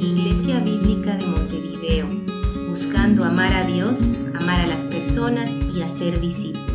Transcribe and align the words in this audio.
Iglesia 0.00 0.60
Bíblica 0.60 1.16
de 1.16 1.26
Montevideo, 1.26 2.06
buscando 2.68 3.24
amar 3.24 3.52
a 3.52 3.64
Dios, 3.64 3.98
amar 4.34 4.60
a 4.60 4.66
las 4.66 4.82
personas 4.82 5.50
y 5.74 5.82
hacer 5.82 6.20
discípulos. 6.20 6.68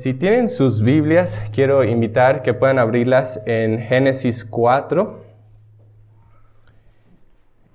Si 0.00 0.14
tienen 0.14 0.48
sus 0.48 0.80
Biblias, 0.80 1.42
quiero 1.52 1.82
invitar 1.82 2.42
que 2.42 2.54
puedan 2.54 2.78
abrirlas 2.78 3.40
en 3.46 3.80
Génesis 3.80 4.44
4. 4.44 5.24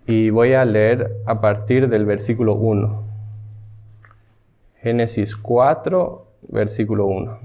Y 0.07 0.29
voy 0.29 0.53
a 0.53 0.63
leer 0.63 1.11
a 1.25 1.41
partir 1.41 1.89
del 1.89 2.05
versículo 2.05 2.55
1. 2.55 3.03
Génesis 4.81 5.35
4, 5.35 6.32
versículo 6.49 7.05
1. 7.05 7.39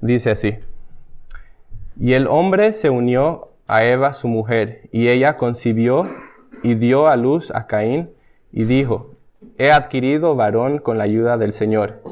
Dice 0.00 0.30
así. 0.30 0.56
Y 1.98 2.12
el 2.12 2.28
hombre 2.28 2.72
se 2.72 2.88
unió 2.90 3.48
a 3.66 3.84
Eva 3.84 4.14
su 4.14 4.28
mujer, 4.28 4.88
y 4.92 5.08
ella 5.08 5.36
concibió 5.36 6.08
y 6.62 6.76
dio 6.76 7.08
a 7.08 7.16
luz 7.16 7.50
a 7.50 7.66
Caín, 7.66 8.10
y 8.52 8.64
dijo, 8.64 9.14
He 9.58 9.72
adquirido 9.72 10.36
varón 10.36 10.78
con 10.78 10.98
la 10.98 11.04
ayuda 11.04 11.36
del 11.36 11.52
Señor. 11.52 12.02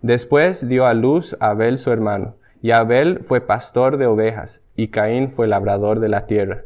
Después 0.00 0.68
dio 0.68 0.86
a 0.86 0.94
luz 0.94 1.36
a 1.40 1.50
Abel 1.50 1.78
su 1.78 1.90
hermano, 1.90 2.36
y 2.62 2.70
Abel 2.70 3.20
fue 3.24 3.40
pastor 3.40 3.96
de 3.96 4.06
ovejas, 4.06 4.62
y 4.76 4.88
Caín 4.88 5.30
fue 5.30 5.48
labrador 5.48 5.98
de 5.98 6.08
la 6.08 6.26
tierra. 6.26 6.62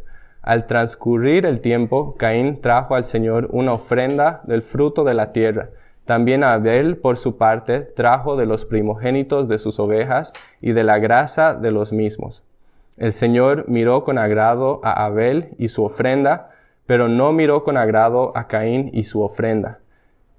Al 0.48 0.65
transcurrir 0.66 1.45
el 1.45 1.61
tiempo, 1.61 2.16
Caín 2.16 2.62
trajo 2.62 2.95
al 2.95 3.05
Señor 3.05 3.48
una 3.53 3.75
ofrenda 3.75 4.41
del 4.45 4.62
fruto 4.62 5.05
de 5.05 5.12
la 5.12 5.31
tierra. 5.31 5.69
También 6.06 6.42
Abel, 6.42 6.97
por 6.97 7.19
su 7.19 7.36
parte, 7.36 7.81
trajo 7.83 8.34
de 8.34 8.47
los 8.47 8.64
primogénitos 8.64 9.47
de 9.47 9.59
sus 9.59 9.78
ovejas 9.78 10.33
y 10.62 10.72
de 10.72 10.84
la 10.84 10.98
grasa 11.00 11.53
de 11.53 11.70
los 11.70 11.92
mismos. 11.92 12.42
El 12.97 13.12
Señor 13.12 13.67
miró 13.69 14.05
con 14.05 14.17
agrado 14.17 14.81
a 14.83 15.05
Abel 15.05 15.50
y 15.59 15.69
su 15.69 15.84
ofrenda, 15.84 16.48
pero 16.87 17.09
no 17.09 17.31
miró 17.33 17.62
con 17.62 17.77
agrado 17.77 18.33
a 18.34 18.47
Caín 18.47 18.89
y 18.94 19.03
su 19.03 19.20
ofrenda. 19.20 19.81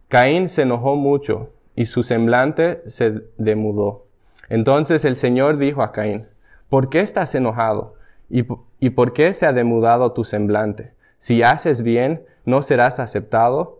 Caín 0.08 0.50
se 0.50 0.64
enojó 0.64 0.96
mucho 0.96 1.52
y 1.76 1.86
su 1.86 2.02
semblante 2.02 2.82
se 2.88 3.26
demudó. 3.38 4.06
Entonces 4.50 5.06
el 5.06 5.16
Señor 5.16 5.58
dijo 5.58 5.84
a 5.84 5.92
Caín, 5.92 6.26
¿por 6.68 6.90
qué 6.90 7.02
estás 7.02 7.36
enojado? 7.36 7.99
¿Y, 8.30 8.46
¿Y, 8.80 8.92
por 8.92 9.14
qué 9.14 9.34
se 9.34 9.46
ha 9.46 9.54
demudado 9.54 10.12
tu 10.12 10.24
semblante? 10.24 10.94
Si 11.18 11.44
haces 11.44 11.82
bien, 11.82 12.24
no 12.46 12.62
serás 12.62 13.00
aceptado. 13.00 13.80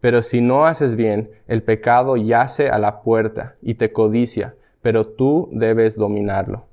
Pero 0.00 0.22
si 0.22 0.40
no 0.40 0.66
haces 0.66 0.94
bien, 0.94 1.30
el 1.48 1.62
pecado 1.62 2.16
yace 2.16 2.68
a 2.68 2.78
la 2.78 3.00
puerta 3.00 3.56
y 3.62 3.74
te 3.74 3.92
codicia, 3.92 4.54
pero 4.82 5.06
tú 5.06 5.48
debes 5.52 5.96
dominarlo. 5.96 6.66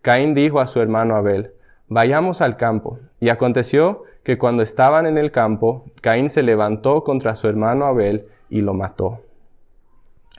Caín 0.00 0.34
dijo 0.34 0.60
a 0.60 0.66
su 0.66 0.80
hermano 0.80 1.16
Abel, 1.16 1.52
Vayamos 1.88 2.40
al 2.40 2.56
campo. 2.56 2.98
Y 3.20 3.28
aconteció 3.28 4.04
que 4.22 4.38
cuando 4.38 4.62
estaban 4.62 5.04
en 5.04 5.18
el 5.18 5.30
campo, 5.30 5.84
Caín 6.00 6.30
se 6.30 6.42
levantó 6.42 7.04
contra 7.04 7.34
su 7.34 7.48
hermano 7.48 7.84
Abel 7.84 8.26
y 8.48 8.62
lo 8.62 8.72
mató. 8.72 9.20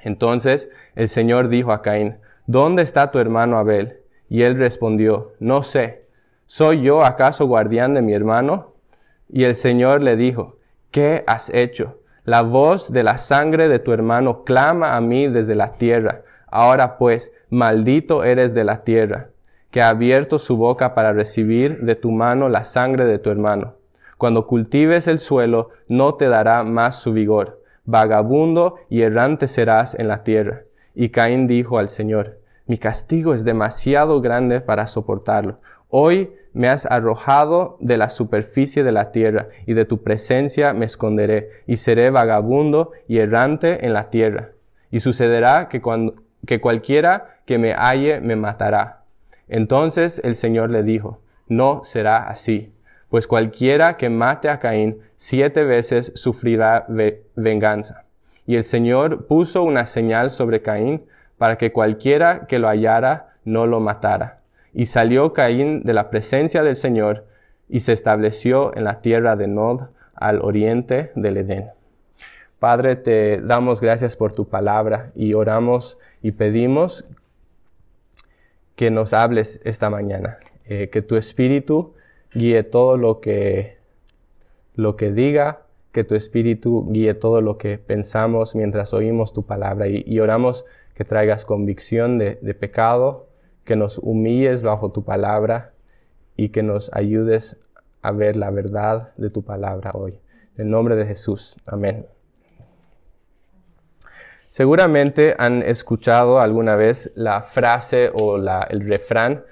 Entonces 0.02 0.72
el 0.96 1.10
Señor 1.10 1.50
dijo 1.50 1.72
a 1.72 1.84
Caín, 1.84 2.18
¿Dónde 2.48 2.82
está 2.82 3.12
tu 3.12 3.20
hermano 3.20 3.60
Abel? 3.60 4.00
Y 4.30 4.42
él 4.42 4.58
respondió, 4.58 5.34
No 5.40 5.62
sé. 5.62 6.03
¿Soy 6.56 6.84
yo 6.84 7.04
acaso 7.04 7.48
guardián 7.48 7.96
de 7.96 8.04
mi 8.04 8.14
hermano? 8.14 8.74
Y 9.28 9.46
el 9.46 9.56
Señor 9.56 10.04
le 10.04 10.16
dijo, 10.16 10.58
¿qué 10.92 11.24
has 11.26 11.52
hecho? 11.52 11.98
La 12.26 12.44
voz 12.44 12.94
de 12.94 13.02
la 13.02 13.18
sangre 13.18 13.70
de 13.70 13.80
tu 13.80 13.92
hermano 13.92 14.44
clama 14.44 14.96
a 14.96 15.02
mí 15.02 15.28
desde 15.28 15.56
la 15.56 15.74
tierra. 15.78 16.22
Ahora 16.46 17.00
pues, 17.00 17.34
maldito 17.50 18.24
eres 18.24 18.54
de 18.54 18.66
la 18.66 18.84
tierra 18.84 19.30
que 19.72 19.82
ha 19.82 19.90
abierto 19.90 20.38
su 20.38 20.56
boca 20.56 20.94
para 20.94 21.12
recibir 21.12 21.80
de 21.80 21.96
tu 21.96 22.12
mano 22.12 22.50
la 22.50 22.66
sangre 22.66 23.06
de 23.06 23.18
tu 23.18 23.32
hermano. 23.32 23.74
Cuando 24.20 24.46
cultives 24.46 25.08
el 25.08 25.18
suelo, 25.18 25.72
no 25.88 26.14
te 26.14 26.28
dará 26.28 26.62
más 26.62 26.98
su 26.98 27.14
vigor. 27.14 27.64
Vagabundo 27.86 28.76
y 28.90 29.02
errante 29.02 29.48
serás 29.48 29.96
en 29.96 30.08
la 30.08 30.22
tierra. 30.22 30.62
Y 30.94 31.10
Caín 31.10 31.48
dijo 31.48 31.80
al 31.80 31.90
Señor, 31.90 32.38
mi 32.68 32.78
castigo 32.78 33.34
es 33.34 33.44
demasiado 33.44 34.22
grande 34.22 34.62
para 34.62 34.86
soportarlo. 34.86 35.58
Hoy 35.90 36.32
me 36.54 36.70
has 36.70 36.86
arrojado 36.86 37.78
de 37.80 37.98
la 37.98 38.10
superficie 38.10 38.84
de 38.84 38.92
la 38.92 39.12
tierra, 39.12 39.48
y 39.66 39.74
de 39.74 39.86
tu 39.86 40.04
presencia 40.04 40.74
me 40.74 40.86
esconderé, 40.86 41.50
y 41.68 41.78
seré 41.78 42.10
vagabundo 42.10 42.92
y 43.08 43.20
errante 43.20 43.86
en 43.86 43.94
la 43.94 44.10
tierra. 44.10 44.50
Y 44.92 45.00
sucederá 45.00 45.68
que, 45.70 45.82
cuando, 45.82 46.16
que 46.46 46.62
cualquiera 46.62 47.40
que 47.46 47.58
me 47.58 47.74
halle 47.74 48.22
me 48.22 48.36
matará 48.36 49.04
entonces 49.48 50.22
el 50.24 50.36
Señor 50.36 50.70
le 50.70 50.84
dijo, 50.84 51.20
no 51.48 51.84
será 51.84 52.28
así, 52.28 52.74
pues 53.10 53.28
cualquiera 53.28 53.98
que 53.98 54.10
mate 54.10 54.50
a 54.50 54.60
Caín 54.60 55.00
siete 55.16 55.64
veces 55.64 56.12
sufrirá 56.16 56.88
venganza. 57.36 58.06
Y 58.46 58.56
el 58.56 58.64
Señor 58.64 59.28
puso 59.28 59.64
una 59.64 59.86
señal 59.86 60.32
sobre 60.32 60.62
Caín 60.62 61.06
para 61.38 61.58
que 61.58 61.72
cualquiera 61.72 62.48
que 62.48 62.60
lo 62.60 62.68
hallara 62.68 63.36
no 63.46 63.68
lo 63.68 63.80
matara. 63.80 64.40
Y 64.74 64.86
salió 64.86 65.34
Caín 65.34 65.84
de 65.84 65.94
la 65.94 66.10
presencia 66.10 66.64
del 66.64 66.76
Señor 66.76 67.26
y 67.70 67.82
se 67.82 67.94
estableció 67.94 68.76
en 68.76 68.84
la 68.84 69.02
tierra 69.02 69.36
de 69.36 69.48
Nod 69.48 69.82
al 70.16 70.42
oriente 70.42 71.12
del 71.16 71.38
Edén. 71.38 71.70
Padre, 72.60 72.96
te 72.96 73.42
damos 73.42 73.82
gracias 73.82 74.16
por 74.16 74.34
tu 74.34 74.48
palabra 74.48 75.12
y 75.16 75.34
oramos 75.34 75.98
y 76.22 76.32
pedimos 76.32 77.06
que 78.76 78.90
nos 78.90 79.14
hables 79.14 79.60
esta 79.64 79.90
mañana, 79.90 80.38
eh, 80.66 80.90
que 80.90 81.02
tu 81.02 81.16
espíritu 81.16 81.94
guíe 82.34 82.64
todo 82.64 82.98
lo 82.98 83.20
que, 83.20 83.78
lo 84.76 84.96
que 84.96 85.12
diga, 85.12 85.64
que 85.92 86.04
tu 86.04 86.16
espíritu 86.16 86.88
guíe 86.90 87.14
todo 87.14 87.42
lo 87.42 87.58
que 87.58 87.78
pensamos 87.78 88.56
mientras 88.56 88.94
oímos 88.94 89.34
tu 89.34 89.44
palabra 89.44 89.88
y, 89.88 90.20
oramos 90.20 90.66
que 90.96 91.04
traigas 91.04 91.46
convicción 91.46 92.18
de, 92.18 92.40
de 92.42 92.54
pecado, 92.54 93.28
que 93.66 93.76
nos 93.76 93.98
humilles 93.98 94.64
bajo 94.64 94.92
tu 94.92 95.04
palabra 95.04 95.74
y 96.36 96.50
que 96.50 96.64
nos 96.64 96.92
ayudes 96.94 97.60
a 98.02 98.12
ver 98.12 98.36
la 98.36 98.52
verdad 98.52 99.14
de 99.18 99.30
tu 99.30 99.44
palabra 99.44 99.92
hoy. 99.94 100.20
En 100.58 100.70
nombre 100.70 100.96
de 100.96 101.06
Jesús. 101.06 101.56
Amén. 101.66 102.06
Seguramente 104.48 105.34
han 105.40 105.64
escuchado 105.64 106.40
alguna 106.40 106.76
vez 106.76 107.12
la 107.16 107.42
frase 107.42 108.12
o 108.14 108.38
el 108.38 108.88
refrán 108.88 109.44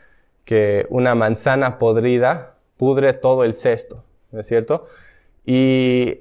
que 0.45 0.85
una 0.89 1.15
manzana 1.15 1.79
podrida 1.79 2.55
pudre 2.77 3.13
todo 3.13 3.43
el 3.43 3.55
cesto, 3.55 4.03
¿no 4.31 4.41
es 4.41 4.47
cierto? 4.47 4.85
Y, 5.43 6.19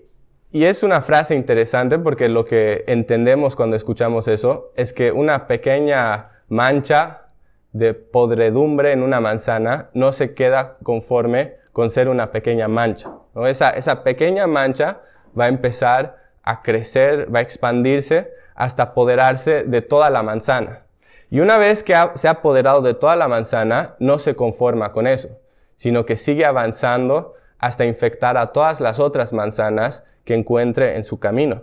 y 0.51 0.65
es 0.65 0.83
una 0.83 1.03
frase 1.03 1.35
interesante 1.35 1.99
porque 1.99 2.29
lo 2.31 2.47
que 2.47 2.85
entendemos 2.87 3.55
cuando 3.55 3.77
escuchamos 3.77 4.29
eso 4.29 4.73
es 4.77 4.95
que 4.95 5.13
una 5.13 5.47
pequeña 5.47 6.31
mancha 6.49 7.27
de 7.73 7.95
podredumbre 7.95 8.93
en 8.93 9.03
una 9.03 9.21
manzana 9.21 9.91
no 9.95 10.13
se 10.13 10.35
queda 10.35 10.77
conforme 10.83 11.55
con 11.73 11.91
ser 11.91 12.09
una 12.09 12.33
pequeña 12.33 12.69
mancha. 12.69 13.11
¿no? 13.35 13.47
Esa, 13.47 13.71
esa 13.71 14.03
pequeña 14.03 14.47
mancha 14.47 15.01
va 15.39 15.45
a 15.45 15.49
empezar 15.49 16.19
a 16.43 16.63
crecer, 16.63 17.33
va 17.35 17.41
a 17.41 17.43
expandirse 17.43 18.33
hasta 18.55 18.85
apoderarse 18.85 19.63
de 19.63 19.83
toda 19.83 20.11
la 20.11 20.23
manzana. 20.23 20.83
Y 21.31 21.41
una 21.41 21.59
vez 21.59 21.85
que 21.85 21.95
se 22.15 22.29
ha 22.29 22.33
apoderado 22.33 22.83
de 22.83 22.95
toda 22.95 23.15
la 23.15 23.29
manzana, 23.29 23.95
no 24.01 24.19
se 24.19 24.35
conforma 24.35 24.93
con 24.93 25.07
eso, 25.07 25.29
sino 25.77 26.05
que 26.05 26.17
sigue 26.17 26.45
avanzando 26.45 27.35
hasta 27.59 27.85
infectar 27.85 28.37
a 28.37 28.47
todas 28.53 28.81
las 28.81 28.99
otras 28.99 29.33
manzanas 29.33 30.05
que 30.25 30.35
encuentre 30.35 30.97
en 30.97 31.05
su 31.05 31.21
camino. 31.21 31.63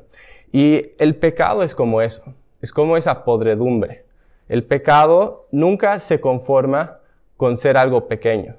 Y 0.54 0.94
el 0.98 1.18
pecado 1.18 1.64
es 1.64 1.76
como 1.76 2.02
eso, 2.02 2.24
es 2.62 2.72
como 2.72 2.96
esa 2.96 3.26
podredumbre. 3.26 4.07
El 4.50 4.64
pecado 4.64 5.48
nunca 5.52 6.00
se 6.00 6.20
conforma 6.20 7.00
con 7.36 7.58
ser 7.58 7.78
algo 7.78 8.08
pequeño. 8.08 8.56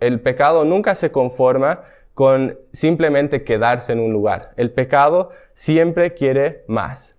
El 0.00 0.20
pecado 0.20 0.64
nunca 0.64 0.94
se 0.94 1.10
conforma 1.12 1.82
con 2.14 2.58
simplemente 2.72 3.44
quedarse 3.44 3.92
en 3.92 4.00
un 4.00 4.12
lugar. 4.12 4.52
El 4.56 4.72
pecado 4.72 5.30
siempre 5.52 6.14
quiere 6.14 6.64
más 6.66 7.16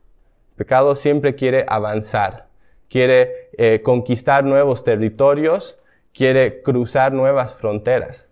pecado 0.61 0.95
siempre 0.95 1.33
quiere 1.33 1.65
avanzar, 1.67 2.45
quiere 2.87 3.49
eh, 3.57 3.81
conquistar 3.81 4.43
nuevos 4.43 4.83
territorios, 4.83 5.79
quiere 6.13 6.61
cruzar 6.61 7.13
nuevas 7.13 7.55
fronteras. 7.55 8.29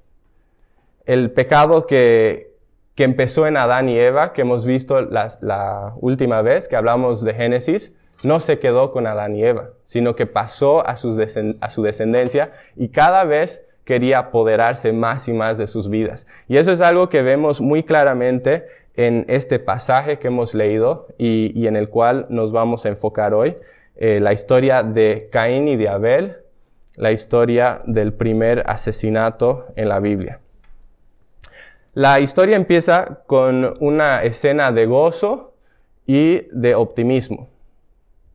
El 1.07 1.31
pecado 1.31 1.87
que, 1.87 2.51
que 2.93 3.03
empezó 3.03 3.47
en 3.47 3.57
Adán 3.57 3.89
y 3.89 3.97
Eva, 3.97 4.31
que 4.31 4.41
hemos 4.41 4.63
visto 4.63 5.01
la 5.01 5.95
última 6.01 6.43
vez 6.43 6.67
que 6.67 6.75
hablamos 6.75 7.23
de 7.23 7.33
Génesis, 7.33 7.95
no 8.23 8.39
se 8.39 8.59
quedó 8.59 8.91
con 8.91 9.07
Adán 9.07 9.35
y 9.35 9.43
Eva, 9.43 9.69
sino 9.83 10.15
que 10.15 10.25
pasó 10.25 10.85
a, 10.85 10.97
su 10.97 11.15
descendencia 11.15 12.51
y 12.75 12.89
cada 12.89 13.23
vez 13.23 13.65
quería 13.85 14.19
apoderarse 14.19 14.91
más 14.93 15.27
y 15.27 15.33
más 15.33 15.57
de 15.57 15.67
sus 15.67 15.89
vidas. 15.89 16.27
Y 16.47 16.57
eso 16.57 16.71
es 16.71 16.81
algo 16.81 17.09
que 17.09 17.21
vemos 17.21 17.61
muy 17.61 17.83
claramente 17.83 18.65
en 18.95 19.25
este 19.29 19.59
pasaje 19.59 20.19
que 20.19 20.27
hemos 20.27 20.53
leído 20.53 21.07
y, 21.17 21.65
en 21.65 21.75
el 21.75 21.89
cual 21.89 22.27
nos 22.29 22.51
vamos 22.51 22.85
a 22.85 22.89
enfocar 22.89 23.33
hoy. 23.33 23.57
Eh, 23.95 24.19
la 24.19 24.33
historia 24.33 24.83
de 24.83 25.29
Caín 25.31 25.67
y 25.67 25.77
de 25.77 25.89
Abel, 25.89 26.37
la 26.95 27.11
historia 27.11 27.81
del 27.85 28.13
primer 28.13 28.63
asesinato 28.65 29.67
en 29.75 29.89
la 29.89 29.99
Biblia. 29.99 30.39
La 31.93 32.19
historia 32.19 32.55
empieza 32.55 33.21
con 33.25 33.73
una 33.79 34.23
escena 34.23 34.71
de 34.71 34.85
gozo 34.85 35.53
y 36.05 36.47
de 36.51 36.75
optimismo. 36.75 37.49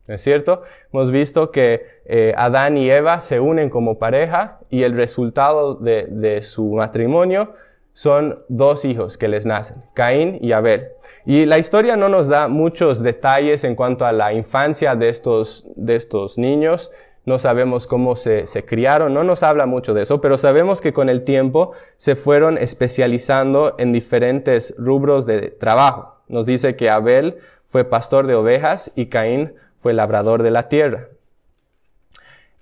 ¿Es 0.07 0.21
cierto? 0.21 0.61
Hemos 0.93 1.11
visto 1.11 1.49
que 1.51 1.85
eh, 2.05 2.33
Adán 2.37 2.77
y 2.77 2.89
Eva 2.91 3.21
se 3.21 3.39
unen 3.39 3.71
como 3.71 3.97
pareja 3.97 4.59
y 4.69 4.83
el 4.83 4.93
resultado 4.95 5.75
de, 5.75 6.05
de, 6.07 6.41
su 6.41 6.73
matrimonio 6.73 7.53
son 7.91 8.43
dos 8.47 8.85
hijos 8.85 9.17
que 9.17 9.27
les 9.27 9.47
nacen, 9.47 9.81
Caín 9.95 10.37
y 10.41 10.51
Abel. 10.51 10.89
Y 11.25 11.45
la 11.45 11.57
historia 11.57 11.95
no 11.95 12.07
nos 12.07 12.27
da 12.27 12.47
muchos 12.47 13.01
detalles 13.01 13.63
en 13.63 13.75
cuanto 13.75 14.05
a 14.05 14.11
la 14.11 14.33
infancia 14.33 14.95
de 14.95 15.09
estos, 15.09 15.65
de 15.75 15.95
estos 15.95 16.37
niños. 16.37 16.91
No 17.25 17.39
sabemos 17.39 17.87
cómo 17.87 18.15
se, 18.15 18.45
se 18.45 18.63
criaron, 18.63 19.13
no 19.13 19.23
nos 19.23 19.41
habla 19.41 19.65
mucho 19.65 19.95
de 19.95 20.03
eso, 20.03 20.21
pero 20.21 20.37
sabemos 20.37 20.81
que 20.81 20.93
con 20.93 21.09
el 21.09 21.23
tiempo 21.23 21.71
se 21.95 22.15
fueron 22.15 22.59
especializando 22.59 23.73
en 23.79 23.91
diferentes 23.91 24.75
rubros 24.77 25.25
de 25.25 25.49
trabajo. 25.49 26.17
Nos 26.27 26.45
dice 26.45 26.75
que 26.75 26.91
Abel 26.91 27.37
fue 27.69 27.85
pastor 27.85 28.27
de 28.27 28.35
ovejas 28.35 28.91
y 28.95 29.07
Caín 29.07 29.53
fue 29.85 29.93
labrador 29.93 30.41
de 30.41 30.49
la 30.49 30.67
tierra. 30.67 31.09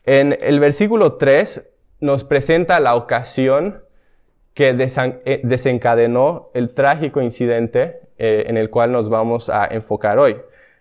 En 0.04 0.38
el 0.42 0.60
versículo 0.60 1.14
3 1.14 1.64
nos 2.02 2.26
presenta 2.26 2.82
la 2.82 2.96
ocasión 2.96 3.82
que 4.54 4.72
eh, 4.72 5.42
desencadenó 5.42 6.50
el 6.54 6.74
trágico 6.74 7.22
incidente 7.22 8.02
eh, 8.18 8.44
en 8.48 8.58
el 8.58 8.70
cual 8.70 8.92
nos 8.92 9.08
vamos 9.08 9.50
a 9.50 9.66
enfocar 9.68 10.20
hoy. 10.20 10.36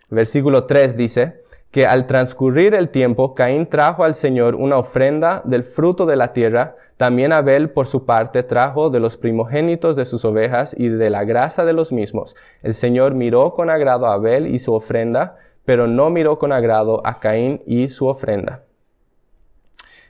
Versículo 0.09 0.65
3 0.65 0.97
dice 0.97 1.43
que 1.71 1.85
al 1.85 2.07
transcurrir 2.07 2.75
el 2.75 2.89
tiempo, 2.89 3.35
Caín 3.35 3.67
trajo 3.67 4.03
al 4.03 4.13
Señor 4.13 4.55
una 4.55 4.77
ofrenda 4.77 5.41
del 5.45 5.63
fruto 5.63 6.05
de 6.05 6.17
la 6.17 6.33
tierra, 6.33 6.75
también 6.97 7.31
Abel 7.31 7.69
por 7.69 7.87
su 7.87 8.05
parte 8.05 8.43
trajo 8.43 8.89
de 8.89 8.99
los 8.99 9.15
primogénitos 9.15 9.95
de 9.95 10.03
sus 10.03 10.25
ovejas 10.25 10.75
y 10.77 10.89
de 10.89 11.09
la 11.09 11.23
grasa 11.23 11.63
de 11.63 11.71
los 11.71 11.93
mismos. 11.93 12.35
El 12.63 12.73
Señor 12.73 13.13
miró 13.13 13.53
con 13.53 13.69
agrado 13.69 14.07
a 14.07 14.15
Abel 14.15 14.53
y 14.53 14.59
su 14.59 14.73
ofrenda, 14.73 15.37
pero 15.65 15.87
no 15.87 16.09
miró 16.09 16.37
con 16.37 16.51
agrado 16.51 17.01
a 17.05 17.19
Caín 17.19 17.61
y 17.65 17.89
su 17.89 18.07
ofrenda. 18.07 18.63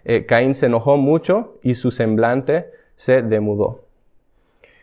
Eh, 0.06 0.26
Caín 0.26 0.54
se 0.54 0.66
enojó 0.66 0.98
mucho 0.98 1.60
y 1.62 1.76
su 1.76 1.92
semblante 1.92 2.70
se 2.96 3.22
demudó. 3.22 3.86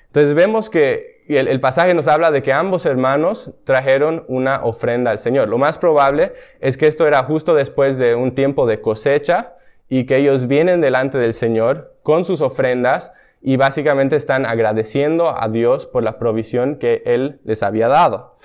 Entonces 0.06 0.34
vemos 0.34 0.70
que 0.70 1.24
el, 1.28 1.46
el, 1.46 1.60
pasaje 1.60 1.94
nos 1.94 2.08
habla 2.08 2.30
de 2.30 2.42
que 2.42 2.52
ambos 2.52 2.86
hermanos 2.86 3.52
trajeron 3.64 4.24
una 4.28 4.64
ofrenda 4.64 5.10
al 5.10 5.18
Señor. 5.18 5.48
Lo 5.48 5.58
más 5.58 5.78
probable 5.78 6.32
es 6.60 6.76
que 6.76 6.86
esto 6.86 7.06
era 7.06 7.22
justo 7.24 7.54
después 7.54 7.98
de 7.98 8.14
un 8.14 8.34
tiempo 8.34 8.66
de 8.66 8.80
cosecha 8.80 9.54
y 9.88 10.06
que 10.06 10.16
ellos 10.16 10.48
vienen 10.48 10.80
delante 10.80 11.18
del 11.18 11.34
Señor 11.34 11.94
con 12.02 12.24
sus 12.24 12.40
ofrendas 12.40 13.12
y 13.42 13.56
básicamente 13.56 14.16
están 14.16 14.46
agradeciendo 14.46 15.40
a 15.40 15.48
Dios 15.48 15.86
por 15.86 16.02
la 16.02 16.18
provisión 16.18 16.76
que 16.76 17.02
Él 17.04 17.40
les 17.44 17.62
había 17.62 17.88
dado. 17.88 18.36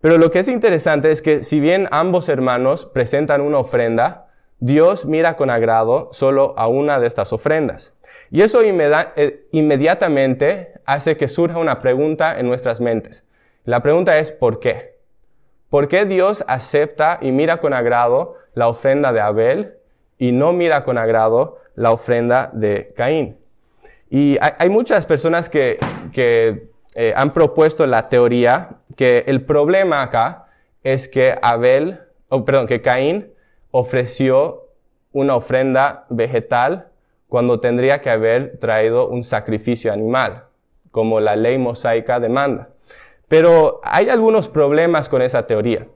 Pero 0.00 0.16
lo 0.16 0.30
que 0.30 0.38
es 0.38 0.48
interesante 0.48 1.10
es 1.10 1.20
que 1.20 1.42
si 1.42 1.60
bien 1.60 1.86
ambos 1.90 2.28
hermanos 2.28 2.86
presentan 2.86 3.42
una 3.42 3.58
ofrenda, 3.58 4.28
Dios 4.58 5.04
mira 5.04 5.36
con 5.36 5.50
agrado 5.50 6.08
solo 6.12 6.54
a 6.56 6.68
una 6.68 7.00
de 7.00 7.06
estas 7.06 7.32
ofrendas. 7.32 7.94
Y 8.30 8.42
eso 8.42 8.60
eh, 8.62 9.46
inmediatamente 9.52 10.74
hace 10.86 11.16
que 11.16 11.28
surja 11.28 11.58
una 11.58 11.80
pregunta 11.80 12.38
en 12.38 12.46
nuestras 12.46 12.80
mentes. 12.80 13.26
La 13.64 13.82
pregunta 13.82 14.18
es 14.18 14.32
¿por 14.32 14.58
qué? 14.58 14.96
¿Por 15.68 15.88
qué 15.88 16.04
Dios 16.04 16.44
acepta 16.48 17.18
y 17.20 17.30
mira 17.30 17.58
con 17.58 17.74
agrado 17.74 18.36
la 18.54 18.68
ofrenda 18.68 19.12
de 19.12 19.20
Abel 19.20 19.74
y 20.18 20.32
no 20.32 20.52
mira 20.52 20.82
con 20.82 20.98
agrado 20.98 21.58
la 21.74 21.92
ofrenda 21.92 22.50
de 22.52 22.92
Caín? 22.96 23.36
Y 24.08 24.38
hay, 24.40 24.68
muchas 24.68 25.06
personas 25.06 25.48
que, 25.48 25.78
que 26.12 26.70
eh, 26.96 27.12
han 27.14 27.32
propuesto 27.32 27.86
la 27.86 28.08
teoría 28.08 28.79
que 28.96 29.24
el 29.26 29.44
problema 29.44 30.02
acá 30.02 30.46
es 30.82 31.08
que 31.08 31.36
Abel, 31.42 32.00
o 32.28 32.44
perdón, 32.44 32.66
que 32.66 32.80
Caín 32.80 33.32
ofreció 33.70 34.68
una 35.12 35.36
ofrenda 35.36 36.06
vegetal 36.08 36.88
cuando 37.28 37.60
tendría 37.60 38.00
que 38.00 38.10
haber 38.10 38.58
traído 38.58 39.08
un 39.08 39.22
sacrificio 39.22 39.92
animal, 39.92 40.44
como 40.90 41.20
la 41.20 41.36
ley 41.36 41.58
mosaica 41.58 42.18
demanda. 42.20 42.70
Pero 43.28 43.80
hay 43.84 44.08
algunos 44.08 44.48
problemas 44.48 45.08
con 45.08 45.22
esa 45.22 45.46
teoría. 45.46 45.86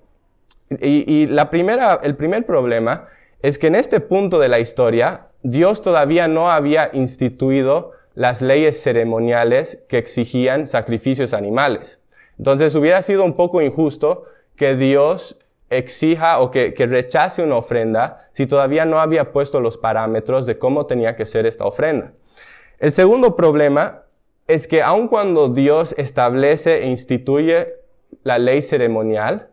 Y, 0.71 1.13
y 1.13 1.27
la 1.27 1.51
primera, 1.51 2.01
el 2.03 2.15
primer 2.17 2.47
problema 2.47 3.07
es 3.43 3.59
que 3.59 3.67
en 3.67 3.75
este 3.75 4.01
punto 4.01 4.39
de 4.39 4.49
la 4.49 4.61
historia, 4.61 5.29
Dios 5.43 5.83
todavía 5.83 6.29
no 6.29 6.51
había 6.51 6.91
instituido 6.93 7.93
las 8.15 8.41
leyes 8.41 8.81
ceremoniales 8.81 9.85
que 9.89 9.99
exigían 9.99 10.67
sacrificios 10.67 11.35
animales. 11.35 12.01
Entonces 12.39 12.75
hubiera 12.75 13.03
sido 13.03 13.25
un 13.25 13.35
poco 13.35 13.61
injusto 13.61 14.25
que 14.57 14.77
Dios 14.77 15.39
exija 15.71 16.41
o 16.41 16.51
que, 16.51 16.75
rechace 16.79 17.43
una 17.43 17.57
ofrenda 17.57 18.19
si 18.33 18.47
todavía 18.47 18.85
no 18.85 19.01
había 19.01 19.33
puesto 19.33 19.61
los 19.61 19.79
parámetros 19.79 20.47
de 20.47 20.59
cómo 20.59 20.87
tenía 20.87 21.17
que 21.17 21.27
ser 21.27 21.47
esta 21.47 21.65
ofrenda. 21.65 22.13
El 22.79 22.93
segundo 22.93 23.37
problema 23.37 24.03
es 24.47 24.69
que 24.69 24.83
aun 24.83 25.09
cuando 25.09 25.49
Dios 25.49 25.95
establece 25.97 26.83
e 26.83 26.87
instituye 26.87 27.75
la 28.23 28.39
ley 28.39 28.63
ceremonial, 28.63 29.49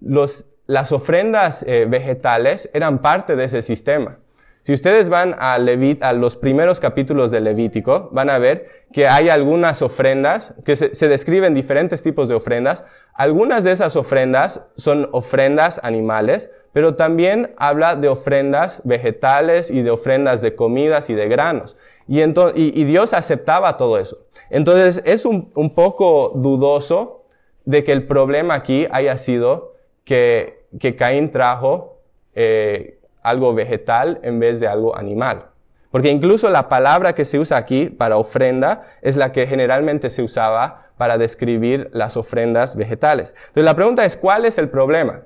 las 0.00 0.92
ofrendas 0.92 1.64
eh, 1.66 1.86
vegetales 1.88 2.68
eran 2.74 3.00
parte 3.00 3.34
de 3.34 3.44
ese 3.44 3.62
sistema. 3.62 4.18
Si 4.66 4.72
ustedes 4.72 5.08
van 5.08 5.36
a, 5.38 5.54
a 5.54 6.12
los 6.12 6.36
primeros 6.36 6.80
capítulos 6.80 7.30
de 7.30 7.40
Levítico, 7.40 8.08
van 8.10 8.28
a 8.30 8.38
ver 8.38 8.66
que 8.92 9.06
hay 9.06 9.28
algunas 9.28 9.80
ofrendas, 9.80 10.56
que 10.64 10.74
se, 10.74 11.08
describen 11.08 11.54
diferentes 11.54 12.02
tipos 12.02 12.28
de 12.28 12.34
ofrendas. 12.34 12.84
Algunas 13.14 13.62
de 13.62 13.70
esas 13.70 13.94
ofrendas 13.94 14.62
son 14.76 15.08
ofrendas 15.12 15.78
animales, 15.84 16.50
pero 16.72 16.96
también 16.96 17.54
habla 17.58 17.94
de 17.94 18.08
ofrendas 18.08 18.82
vegetales 18.84 19.70
y 19.70 19.82
de 19.82 19.92
ofrendas 19.92 20.40
de 20.40 20.56
comidas 20.56 21.10
y 21.10 21.14
de 21.14 21.28
granos. 21.28 21.76
Y, 22.08 22.20
y, 22.20 22.84
Dios 22.86 23.12
aceptaba 23.12 23.76
todo 23.76 24.00
eso. 24.00 24.26
Entonces 24.50 25.00
es 25.04 25.24
un, 25.26 25.74
poco 25.76 26.32
dudoso 26.34 27.24
de 27.64 27.84
que 27.84 27.92
el 27.92 28.08
problema 28.08 28.54
aquí 28.54 28.88
haya 28.90 29.16
sido 29.16 29.74
que, 30.02 30.64
que 30.80 30.96
Caín 30.96 31.30
trajo 31.30 32.00
eh, 32.34 32.95
algo 33.28 33.54
vegetal 33.54 34.20
en 34.22 34.38
vez 34.38 34.60
de 34.60 34.68
algo 34.68 34.96
animal. 34.96 35.46
Porque 35.90 36.10
incluso 36.10 36.50
la 36.50 36.68
palabra 36.68 37.14
que 37.14 37.24
se 37.24 37.38
usa 37.38 37.56
aquí 37.56 37.86
para 37.86 38.18
ofrenda 38.18 38.82
es 39.02 39.16
la 39.16 39.32
que 39.32 39.46
generalmente 39.46 40.10
se 40.10 40.22
usaba 40.22 40.92
para 40.98 41.16
describir 41.16 41.88
las 41.92 42.16
ofrendas 42.16 42.76
vegetales. 42.76 43.34
Entonces 43.38 43.64
la 43.64 43.74
pregunta 43.74 44.04
es, 44.04 44.16
¿cuál 44.16 44.44
es 44.44 44.58
el 44.58 44.68
problema? 44.68 45.22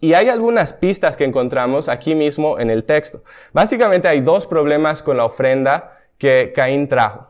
Y 0.00 0.14
hay 0.14 0.28
algunas 0.28 0.72
pistas 0.72 1.16
que 1.16 1.24
encontramos 1.24 1.88
aquí 1.88 2.14
mismo 2.14 2.58
en 2.58 2.70
el 2.70 2.84
texto. 2.84 3.22
Básicamente 3.52 4.08
hay 4.08 4.20
dos 4.20 4.46
problemas 4.46 5.02
con 5.02 5.16
la 5.16 5.24
ofrenda 5.24 5.98
que 6.18 6.52
Caín 6.54 6.88
trajo. 6.88 7.28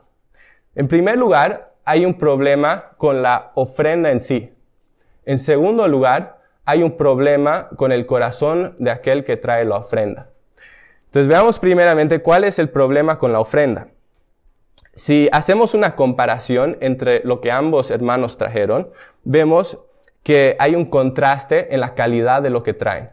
En 0.75 0.89
primer 0.89 1.19
lugar, 1.19 1.75
hay 1.85 2.05
un 2.05 2.15
problema 2.15 2.93
con 2.97 3.23
la 3.23 3.53
ofrenda 3.55 4.11
en 4.11 4.21
sí. 4.21 4.53
En 5.25 5.39
segundo 5.39 5.87
lugar, 5.89 6.40
hay 6.65 6.83
un 6.83 6.97
problema 6.97 7.69
con 7.77 7.93
el 7.93 8.07
corazón 8.07 8.77
de 8.79 8.91
aquel 8.91 9.25
que 9.25 9.37
trae 9.37 9.65
la 9.65 9.77
ofrenda. 9.77 10.29
Entonces 11.07 11.29
veamos 11.29 11.59
primeramente 11.59 12.21
cuál 12.21 12.45
es 12.45 12.59
el 12.59 12.69
problema 12.69 13.19
con 13.19 13.33
la 13.33 13.41
ofrenda. 13.41 13.89
Si 14.95 15.29
hacemos 15.33 15.75
una 15.75 15.97
comparación 15.97 16.77
entre 16.81 17.23
lo 17.25 17.41
que 17.41 17.51
ambos 17.51 17.91
hermanos 17.91 18.37
trajeron, 18.37 18.91
vemos 19.25 19.79
que 20.23 20.57
hay 20.59 20.75
un 20.75 20.85
contraste 20.85 21.75
en 21.75 21.81
la 21.81 21.95
calidad 21.95 22.43
de 22.43 22.51
lo 22.51 22.63
que 22.63 22.75
traen. 22.75 23.11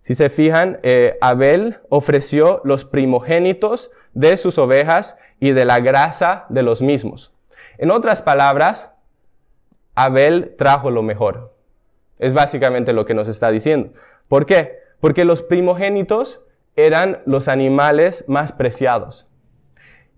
Si 0.00 0.14
se 0.14 0.28
fijan, 0.30 0.78
eh, 0.84 1.18
Abel 1.20 1.80
ofreció 1.88 2.60
los 2.62 2.84
primogénitos 2.84 3.90
de 4.14 4.36
sus 4.36 4.58
ovejas 4.58 5.16
y 5.40 5.50
de 5.50 5.64
la 5.64 5.80
grasa 5.80 6.46
de 6.48 6.62
los 6.62 6.80
mismos. 6.80 7.32
En 7.78 7.90
otras 7.90 8.22
palabras, 8.22 8.92
Abel 9.96 10.54
trajo 10.56 10.90
lo 10.90 11.02
mejor. 11.02 11.55
Es 12.18 12.32
básicamente 12.32 12.92
lo 12.92 13.04
que 13.04 13.14
nos 13.14 13.28
está 13.28 13.50
diciendo. 13.50 13.92
¿Por 14.28 14.46
qué? 14.46 14.78
Porque 15.00 15.24
los 15.24 15.42
primogénitos 15.42 16.42
eran 16.76 17.22
los 17.26 17.48
animales 17.48 18.24
más 18.28 18.52
preciados. 18.52 19.28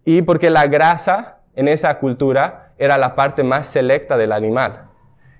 Y 0.05 0.23
porque 0.23 0.50
la 0.50 0.67
grasa 0.67 1.40
en 1.55 1.69
esa 1.69 1.99
cultura 1.99 2.73
era 2.78 2.99
la 2.99 3.14
parte 3.14 3.43
más 3.43 3.67
selecta 3.67 4.17
del 4.17 4.33
animal. 4.33 4.88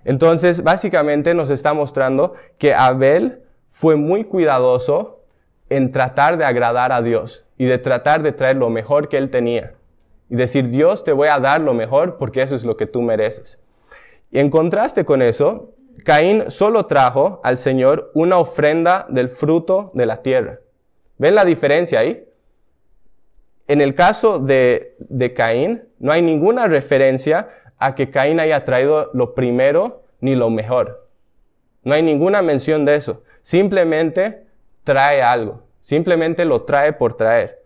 Entonces, 0.05 0.63
básicamente 0.63 1.35
nos 1.35 1.51
está 1.51 1.75
mostrando 1.75 2.35
que 2.59 2.75
Abel 2.75 3.43
fue 3.69 3.97
muy 3.97 4.25
cuidadoso 4.25 5.25
en 5.69 5.93
tratar 5.93 6.39
de 6.39 6.45
agradar 6.45 6.93
a 6.93 7.03
Dios 7.03 7.47
y 7.57 7.67
de 7.67 7.79
tratar 7.79 8.23
de 8.23 8.33
traer 8.33 8.57
lo 8.57 8.71
mejor 8.71 9.09
que 9.09 9.19
él 9.19 9.31
tenía. 9.31 9.75
Y 10.31 10.37
decir, 10.37 10.69
Dios, 10.69 11.05
te 11.05 11.13
voy 11.13 11.29
a 11.29 11.39
dar 11.39 11.61
lo 11.61 11.75
mejor 11.75 12.17
porque 12.17 12.43
eso 12.43 12.55
es 12.55 12.65
lo 12.65 12.77
que 12.77 12.87
tú 12.87 13.03
mereces. 13.03 13.59
Y 14.31 14.39
en 14.39 14.51
contraste 14.51 15.05
con 15.05 15.23
eso, 15.23 15.75
Caín 16.09 16.51
solo 16.51 16.87
trajo 16.87 17.39
al 17.45 17.59
Señor 17.59 18.11
una 18.15 18.39
ofrenda 18.39 19.05
del 19.11 19.29
fruto 19.29 19.91
de 19.93 20.07
la 20.07 20.23
tierra. 20.23 20.61
¿Ven 21.19 21.35
la 21.35 21.45
diferencia 21.45 22.01
ahí? 22.01 22.27
En 23.67 23.83
el 23.83 23.95
caso 23.95 24.39
de, 24.39 24.97
de 25.01 25.35
Caín, 25.35 25.83
no 25.99 26.11
hay 26.11 26.23
ninguna 26.23 26.67
referencia 26.67 27.51
a 27.77 27.95
que 27.95 28.09
Caín 28.09 28.41
haya 28.41 28.65
traído 28.65 29.11
lo 29.13 29.35
primero 29.35 30.05
ni 30.21 30.35
lo 30.35 30.49
mejor. 30.49 31.07
No 31.83 31.93
hay 31.93 32.03
ninguna 32.03 32.41
mención 32.41 32.87
de 32.87 32.95
eso. 32.95 33.23
Simplemente 33.43 34.47
trae 34.85 35.21
algo. 35.21 35.65
Simplemente 35.83 36.47
lo 36.47 36.63
trae 36.63 36.95
por 36.95 37.19
traer. 37.19 37.63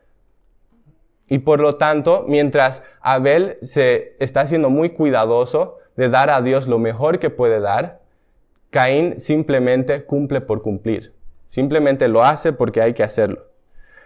Y 1.29 1.39
por 1.39 1.61
lo 1.61 1.77
tanto, 1.77 2.25
mientras 2.27 2.83
Abel 3.01 3.59
se 3.61 4.17
está 4.19 4.47
siendo 4.47 4.69
muy 4.69 4.91
cuidadoso 4.91 5.79
de 5.95 6.09
dar 6.09 6.29
a 6.29 6.43
Dios 6.43 6.67
lo 6.67 6.81
mejor 6.81 7.21
que 7.21 7.31
puede 7.31 7.61
dar, 7.61 8.02
Caín 8.73 9.21
simplemente 9.21 10.05
cumple 10.05 10.41
por 10.41 10.63
cumplir. 10.63 11.13
Simplemente 11.47 12.09
lo 12.09 12.25
hace 12.25 12.55
porque 12.55 12.81
hay 12.81 12.95
que 12.95 13.03
hacerlo. 13.03 13.45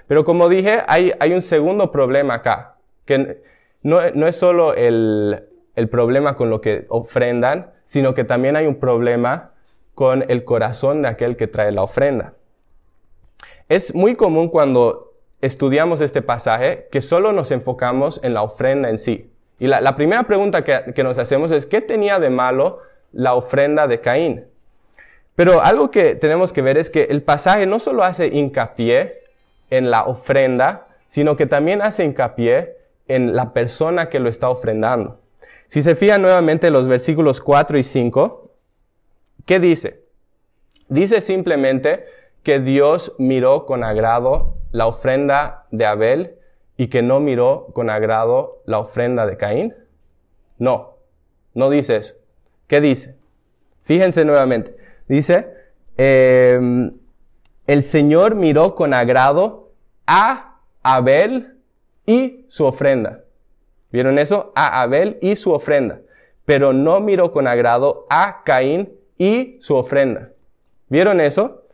Pero 0.09 0.25
como 0.25 0.49
dije, 0.49 0.83
hay, 0.89 1.33
un 1.33 1.41
segundo 1.41 1.93
problema 1.93 2.35
acá, 2.35 2.75
que 3.05 3.43
no, 3.83 4.11
no 4.11 4.27
es 4.27 4.35
solo 4.35 4.75
el, 4.75 5.45
el 5.77 5.89
problema 5.89 6.35
con 6.35 6.51
lo 6.51 6.61
que 6.61 6.85
ofrendan, 6.89 7.71
sino 7.85 8.13
que 8.15 8.25
también 8.25 8.57
hay 8.57 8.67
un 8.67 8.81
problema 8.81 9.53
con 9.95 10.29
el 10.29 10.43
corazón 10.43 11.01
de 11.01 11.09
aquel 11.09 11.37
que 11.37 11.47
trae 11.47 11.71
la 11.71 11.85
ofrenda. 11.85 12.35
Es 13.69 13.95
muy 13.95 14.17
común 14.17 14.49
cuando 14.49 15.15
estudiamos 15.41 16.01
este 16.01 16.23
pasaje 16.23 16.89
que 16.91 17.01
solo 17.01 17.31
nos 17.31 17.53
enfocamos 17.53 18.19
en 18.25 18.35
la 18.35 18.43
ofrenda 18.43 18.91
en 18.91 18.99
sí. 18.99 19.31
Y 19.61 19.69
la, 19.69 19.95
primera 19.95 20.25
pregunta 20.25 20.65
que, 20.65 20.93
que, 20.93 21.05
nos 21.05 21.19
hacemos 21.19 21.53
es, 21.53 21.67
¿qué 21.67 21.81
tenía 21.81 22.19
de 22.19 22.31
malo 22.31 22.81
la 23.13 23.35
ofrenda 23.35 23.87
de 23.87 24.01
Caín? 24.01 24.45
Pero 25.37 25.62
algo 25.62 25.90
que 25.90 26.14
tenemos 26.14 26.52
que 26.52 26.62
ver 26.62 26.78
es 26.78 26.90
que 26.90 27.05
el 27.05 27.23
pasaje 27.23 27.66
no 27.66 27.78
solo 27.78 28.02
hace 28.02 28.26
hincapié 28.26 29.21
en 29.71 29.90
la 29.90 30.05
ofrenda, 30.05 30.88
sino 31.07 31.37
que 31.37 31.47
también 31.47 31.83
hace 31.83 32.05
hincapié 32.05 32.76
en 33.07 33.37
la 33.37 33.52
persona 33.52 34.09
que 34.09 34.19
lo 34.19 34.28
está 34.28 34.49
ofrendando. 34.49 35.21
Si 35.66 35.83
se 35.83 35.95
fijan 35.95 36.23
nuevamente 36.23 36.71
los 36.71 36.88
versículos 36.88 37.40
4 37.40 37.78
y 37.78 37.83
5, 37.83 38.50
¿qué 39.45 39.61
dice? 39.61 40.00
Dice 40.88 41.21
simplemente 41.21 42.07
que 42.43 42.61
Dios 42.61 43.12
miró 43.19 43.66
con 43.66 43.85
agrado 43.85 44.57
la 44.71 44.87
ofrenda 44.87 45.66
de 45.71 45.85
Abel 45.85 46.37
y 46.76 46.88
que 46.88 47.02
no 47.02 47.21
miró 47.21 47.69
con 47.73 47.90
agrado 47.90 48.62
la 48.66 48.78
ofrenda 48.78 49.26
de 49.26 49.37
Caín? 49.37 49.75
No, 50.59 50.97
no 51.55 51.71
dice 51.71 51.97
eso. 51.97 52.14
¿Qué 52.66 52.81
dice? 52.81 53.16
Fíjense 53.83 54.25
nuevamente. 54.25 54.76
Dice, 55.09 55.49
em, 55.97 56.93
el 57.67 57.83
Señor 57.83 58.35
miró 58.35 58.75
con 58.75 58.95
agrado 58.95 59.73
a 60.07 60.59
Abel 60.83 61.59
y 62.07 62.45
su 62.49 62.65
ofrenda. 62.65 63.25
¿Vieron 63.91 64.19
eso? 64.19 64.53
A 64.55 64.83
Abel 64.83 65.19
y 65.21 65.37
su 65.37 65.53
ofrenda. 65.53 66.01
Pero 66.45 66.73
no 66.73 67.01
miró 67.01 67.33
con 67.33 67.47
agrado 67.47 68.07
a 68.09 68.43
Caín 68.45 68.93
y 69.19 69.59
su 69.61 69.75
ofrenda. 69.75 70.31
¿Vieron 70.89 71.21
eso? 71.21 71.65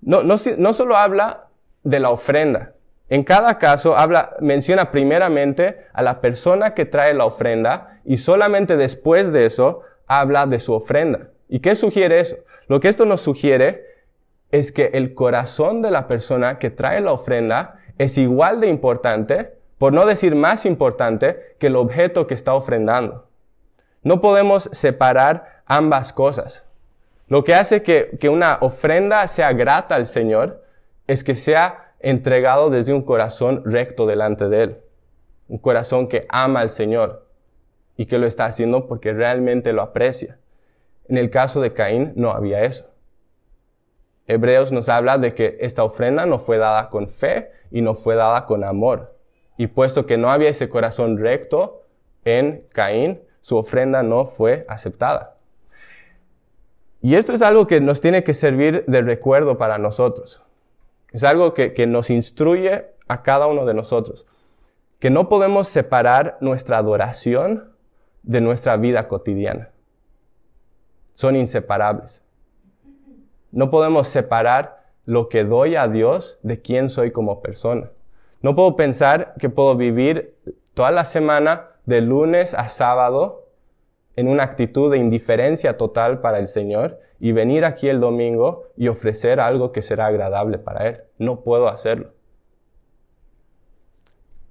No, 0.00 0.22
no, 0.22 0.36
no 0.58 0.72
solo 0.72 0.96
habla 0.96 1.48
de 1.82 2.00
la 2.00 2.10
ofrenda. 2.10 2.74
En 3.08 3.24
cada 3.24 3.58
caso 3.58 3.96
habla, 3.96 4.36
menciona 4.38 4.92
primeramente 4.92 5.86
a 5.92 6.02
la 6.02 6.20
persona 6.20 6.74
que 6.74 6.86
trae 6.86 7.12
la 7.12 7.24
ofrenda 7.24 8.00
y 8.04 8.18
solamente 8.18 8.76
después 8.76 9.32
de 9.32 9.46
eso 9.46 9.82
habla 10.06 10.46
de 10.46 10.60
su 10.60 10.72
ofrenda. 10.72 11.30
¿Y 11.52 11.58
qué 11.58 11.74
sugiere 11.74 12.20
eso? 12.20 12.36
Lo 12.68 12.78
que 12.78 12.88
esto 12.88 13.04
nos 13.04 13.22
sugiere 13.22 13.84
es 14.52 14.70
que 14.70 14.90
el 14.94 15.14
corazón 15.14 15.82
de 15.82 15.90
la 15.90 16.06
persona 16.06 16.58
que 16.58 16.70
trae 16.70 17.00
la 17.00 17.12
ofrenda 17.12 17.80
es 17.98 18.16
igual 18.18 18.60
de 18.60 18.68
importante, 18.68 19.54
por 19.76 19.92
no 19.92 20.06
decir 20.06 20.36
más 20.36 20.64
importante, 20.64 21.56
que 21.58 21.66
el 21.66 21.74
objeto 21.74 22.28
que 22.28 22.34
está 22.34 22.54
ofrendando. 22.54 23.26
No 24.04 24.20
podemos 24.20 24.70
separar 24.72 25.62
ambas 25.66 26.12
cosas. 26.12 26.64
Lo 27.26 27.42
que 27.42 27.54
hace 27.54 27.82
que, 27.82 28.16
que 28.20 28.28
una 28.28 28.58
ofrenda 28.60 29.26
sea 29.26 29.52
grata 29.52 29.96
al 29.96 30.06
Señor 30.06 30.64
es 31.08 31.24
que 31.24 31.34
sea 31.34 31.94
entregado 31.98 32.70
desde 32.70 32.94
un 32.94 33.02
corazón 33.02 33.62
recto 33.64 34.06
delante 34.06 34.48
de 34.48 34.62
Él. 34.62 34.76
Un 35.48 35.58
corazón 35.58 36.06
que 36.06 36.26
ama 36.28 36.60
al 36.60 36.70
Señor 36.70 37.26
y 37.96 38.06
que 38.06 38.18
lo 38.18 38.28
está 38.28 38.44
haciendo 38.44 38.86
porque 38.86 39.12
realmente 39.12 39.72
lo 39.72 39.82
aprecia. 39.82 40.38
En 41.10 41.18
el 41.18 41.28
caso 41.28 41.60
de 41.60 41.72
Caín 41.72 42.12
no 42.14 42.30
había 42.30 42.62
eso. 42.62 42.88
Hebreos 44.28 44.70
nos 44.70 44.88
habla 44.88 45.18
de 45.18 45.34
que 45.34 45.58
esta 45.60 45.82
ofrenda 45.82 46.24
no 46.24 46.38
fue 46.38 46.56
dada 46.56 46.88
con 46.88 47.08
fe 47.08 47.50
y 47.72 47.82
no 47.82 47.94
fue 47.94 48.14
dada 48.14 48.44
con 48.46 48.62
amor. 48.62 49.16
Y 49.56 49.66
puesto 49.66 50.06
que 50.06 50.16
no 50.16 50.30
había 50.30 50.48
ese 50.48 50.68
corazón 50.68 51.18
recto 51.18 51.82
en 52.24 52.64
Caín, 52.72 53.20
su 53.40 53.56
ofrenda 53.56 54.04
no 54.04 54.24
fue 54.24 54.64
aceptada. 54.68 55.34
Y 57.02 57.16
esto 57.16 57.32
es 57.32 57.42
algo 57.42 57.66
que 57.66 57.80
nos 57.80 58.00
tiene 58.00 58.22
que 58.22 58.32
servir 58.32 58.84
de 58.86 59.02
recuerdo 59.02 59.58
para 59.58 59.78
nosotros. 59.78 60.44
Es 61.10 61.24
algo 61.24 61.54
que, 61.54 61.74
que 61.74 61.88
nos 61.88 62.08
instruye 62.08 62.86
a 63.08 63.22
cada 63.24 63.48
uno 63.48 63.66
de 63.66 63.74
nosotros. 63.74 64.28
Que 65.00 65.10
no 65.10 65.28
podemos 65.28 65.66
separar 65.66 66.38
nuestra 66.40 66.78
adoración 66.78 67.72
de 68.22 68.40
nuestra 68.40 68.76
vida 68.76 69.08
cotidiana 69.08 69.70
son 71.20 71.36
inseparables. 71.36 72.24
No 73.52 73.70
podemos 73.70 74.08
separar 74.08 74.86
lo 75.04 75.28
que 75.28 75.44
doy 75.44 75.76
a 75.76 75.86
Dios 75.86 76.38
de 76.42 76.62
quién 76.62 76.88
soy 76.88 77.10
como 77.10 77.42
persona. 77.42 77.90
No 78.40 78.56
puedo 78.56 78.74
pensar 78.74 79.34
que 79.38 79.50
puedo 79.50 79.76
vivir 79.76 80.34
toda 80.72 80.90
la 80.90 81.04
semana 81.04 81.72
de 81.84 82.00
lunes 82.00 82.54
a 82.54 82.68
sábado 82.68 83.48
en 84.16 84.28
una 84.28 84.44
actitud 84.44 84.90
de 84.90 84.96
indiferencia 84.96 85.76
total 85.76 86.22
para 86.22 86.38
el 86.38 86.46
Señor 86.46 86.98
y 87.18 87.32
venir 87.32 87.66
aquí 87.66 87.90
el 87.90 88.00
domingo 88.00 88.68
y 88.74 88.88
ofrecer 88.88 89.40
algo 89.40 89.72
que 89.72 89.82
será 89.82 90.06
agradable 90.06 90.56
para 90.56 90.88
Él. 90.88 91.00
No 91.18 91.40
puedo 91.40 91.68
hacerlo. 91.68 92.12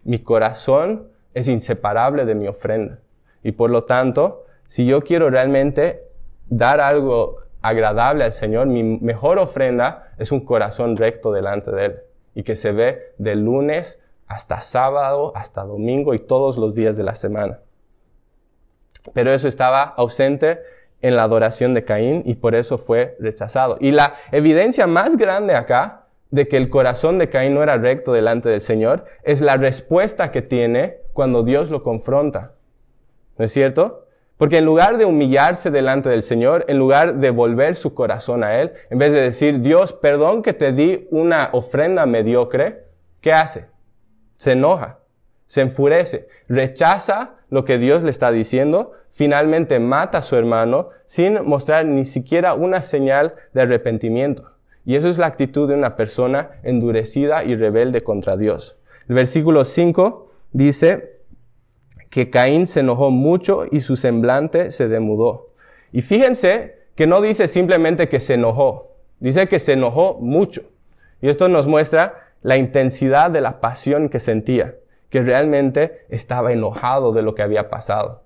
Mi 0.04 0.20
corazón 0.20 1.08
es 1.34 1.48
inseparable 1.48 2.26
de 2.26 2.36
mi 2.36 2.48
ofrenda 2.48 3.00
y 3.42 3.54
por 3.54 3.72
lo 3.72 3.86
tanto, 3.86 4.46
si 4.68 4.86
yo 4.86 5.02
quiero 5.02 5.32
realmente 5.32 6.09
dar 6.50 6.82
algo 6.82 7.38
agradable 7.62 8.24
al 8.24 8.32
Señor, 8.32 8.68
mi 8.68 8.84
mejor 8.84 9.40
ofrenda 9.40 10.14
es 10.18 10.32
un 10.32 10.42
corazón 10.42 10.96
recto 10.96 11.32
delante 11.32 11.72
de 11.72 11.86
Él 11.86 12.00
y 12.36 12.44
que 12.44 12.56
se 12.56 12.72
ve 12.72 13.14
de 13.18 13.36
lunes 13.36 14.02
hasta 14.28 14.62
sábado, 14.62 15.34
hasta 15.36 15.64
domingo 15.64 16.14
y 16.14 16.20
todos 16.20 16.58
los 16.58 16.76
días 16.76 16.96
de 16.96 17.04
la 17.04 17.16
semana. 17.16 17.60
Pero 19.14 19.32
eso 19.32 19.48
estaba 19.48 19.84
ausente 19.84 20.60
en 21.02 21.16
la 21.16 21.24
adoración 21.24 21.74
de 21.74 21.84
Caín 21.84 22.24
y 22.26 22.36
por 22.36 22.56
eso 22.56 22.78
fue 22.78 23.18
rechazado. 23.20 23.78
Y 23.80 23.92
la 23.92 24.14
evidencia 24.32 24.88
más 24.88 25.18
grande 25.18 25.56
acá 25.56 26.08
de 26.32 26.48
que 26.48 26.58
el 26.58 26.70
corazón 26.70 27.18
de 27.18 27.30
Caín 27.30 27.56
no 27.56 27.64
era 27.64 27.78
recto 27.78 28.14
delante 28.14 28.50
del 28.50 28.62
Señor 28.62 29.06
es 29.24 29.42
la 29.42 29.58
respuesta 29.58 30.32
que 30.32 30.42
tiene 30.42 30.98
cuando 31.14 31.44
Dios 31.44 31.72
lo 31.72 31.82
confronta. 31.82 32.54
¿No 33.38 33.46
es 33.46 33.52
cierto? 33.52 34.06
Porque 34.40 34.60
en 34.60 34.66
lugar 34.66 34.98
de 34.98 35.04
humillarse 35.04 35.70
delante 35.70 36.08
del 36.08 36.24
Señor, 36.24 36.64
en 36.70 36.78
lugar 36.78 37.16
de 37.16 37.30
volver 37.30 37.76
su 37.76 37.94
corazón 37.94 38.42
a 38.46 38.62
Él, 38.62 38.72
en 38.90 38.98
vez 38.98 39.12
de 39.12 39.20
decir, 39.20 39.60
Dios, 39.60 39.92
perdón 39.92 40.44
que 40.44 40.54
te 40.54 40.72
di 40.72 41.10
una 41.12 41.50
ofrenda 41.52 42.06
mediocre, 42.06 42.86
¿qué 43.20 43.34
hace? 43.34 43.66
Se 44.38 44.54
enoja, 44.54 45.00
se 45.46 45.60
enfurece, 45.60 46.30
rechaza 46.48 47.36
lo 47.50 47.66
que 47.66 47.78
Dios 47.78 48.02
le 48.04 48.12
está 48.12 48.32
diciendo, 48.32 48.94
finalmente 49.12 49.78
mata 49.78 50.20
a 50.20 50.22
su 50.22 50.38
hermano 50.38 50.88
sin 51.04 51.44
mostrar 51.44 51.86
ni 51.86 52.06
siquiera 52.06 52.54
una 52.54 52.82
señal 52.82 53.34
de 53.54 53.64
arrepentimiento. 53.64 54.54
Y 54.86 54.96
eso 54.96 55.10
es 55.10 55.18
la 55.18 55.26
actitud 55.26 55.68
de 55.68 55.76
una 55.76 55.98
persona 55.98 56.52
endurecida 56.64 57.44
y 57.44 57.58
rebelde 57.58 58.04
contra 58.04 58.38
Dios. 58.38 58.78
El 59.10 59.16
versículo 59.16 59.66
5 59.66 60.32
dice, 60.54 61.19
que 62.10 62.30
Caín 62.30 62.68
se 62.68 62.82
enojó 62.82 63.12
mucho 63.12 63.64
y 63.70 63.82
su 63.82 63.96
semblante 63.96 64.72
se 64.72 64.88
demudó. 64.88 65.50
Y 65.92 66.02
fíjense 66.02 66.80
que 66.96 67.08
no 67.08 67.22
dice 67.22 67.48
simplemente 67.48 68.10
que 68.10 68.20
se 68.20 68.34
enojó, 68.34 68.96
dice 69.20 69.48
que 69.48 69.60
se 69.60 69.74
enojó 69.74 70.18
mucho. 70.20 70.64
Y 71.22 71.30
esto 71.30 71.50
nos 71.50 71.68
muestra 71.68 72.16
la 72.42 72.58
intensidad 72.58 73.32
de 73.32 73.42
la 73.42 73.60
pasión 73.60 74.10
que 74.10 74.20
sentía, 74.20 74.76
que 75.10 75.22
realmente 75.22 76.06
estaba 76.10 76.52
enojado 76.52 77.12
de 77.14 77.22
lo 77.22 77.36
que 77.36 77.42
había 77.42 77.70
pasado. 77.70 78.24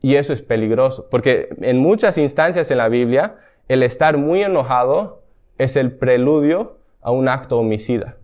Y 0.00 0.14
eso 0.14 0.32
es 0.32 0.42
peligroso, 0.42 1.08
porque 1.10 1.48
en 1.60 1.78
muchas 1.78 2.18
instancias 2.18 2.70
en 2.70 2.78
la 2.78 2.88
Biblia, 2.88 3.36
el 3.68 3.82
estar 3.82 4.16
muy 4.16 4.42
enojado 4.42 5.22
es 5.58 5.76
el 5.76 5.92
preludio 5.92 6.78
a 7.02 7.10
un 7.10 7.28
acto 7.28 7.58
homicida. 7.58 8.17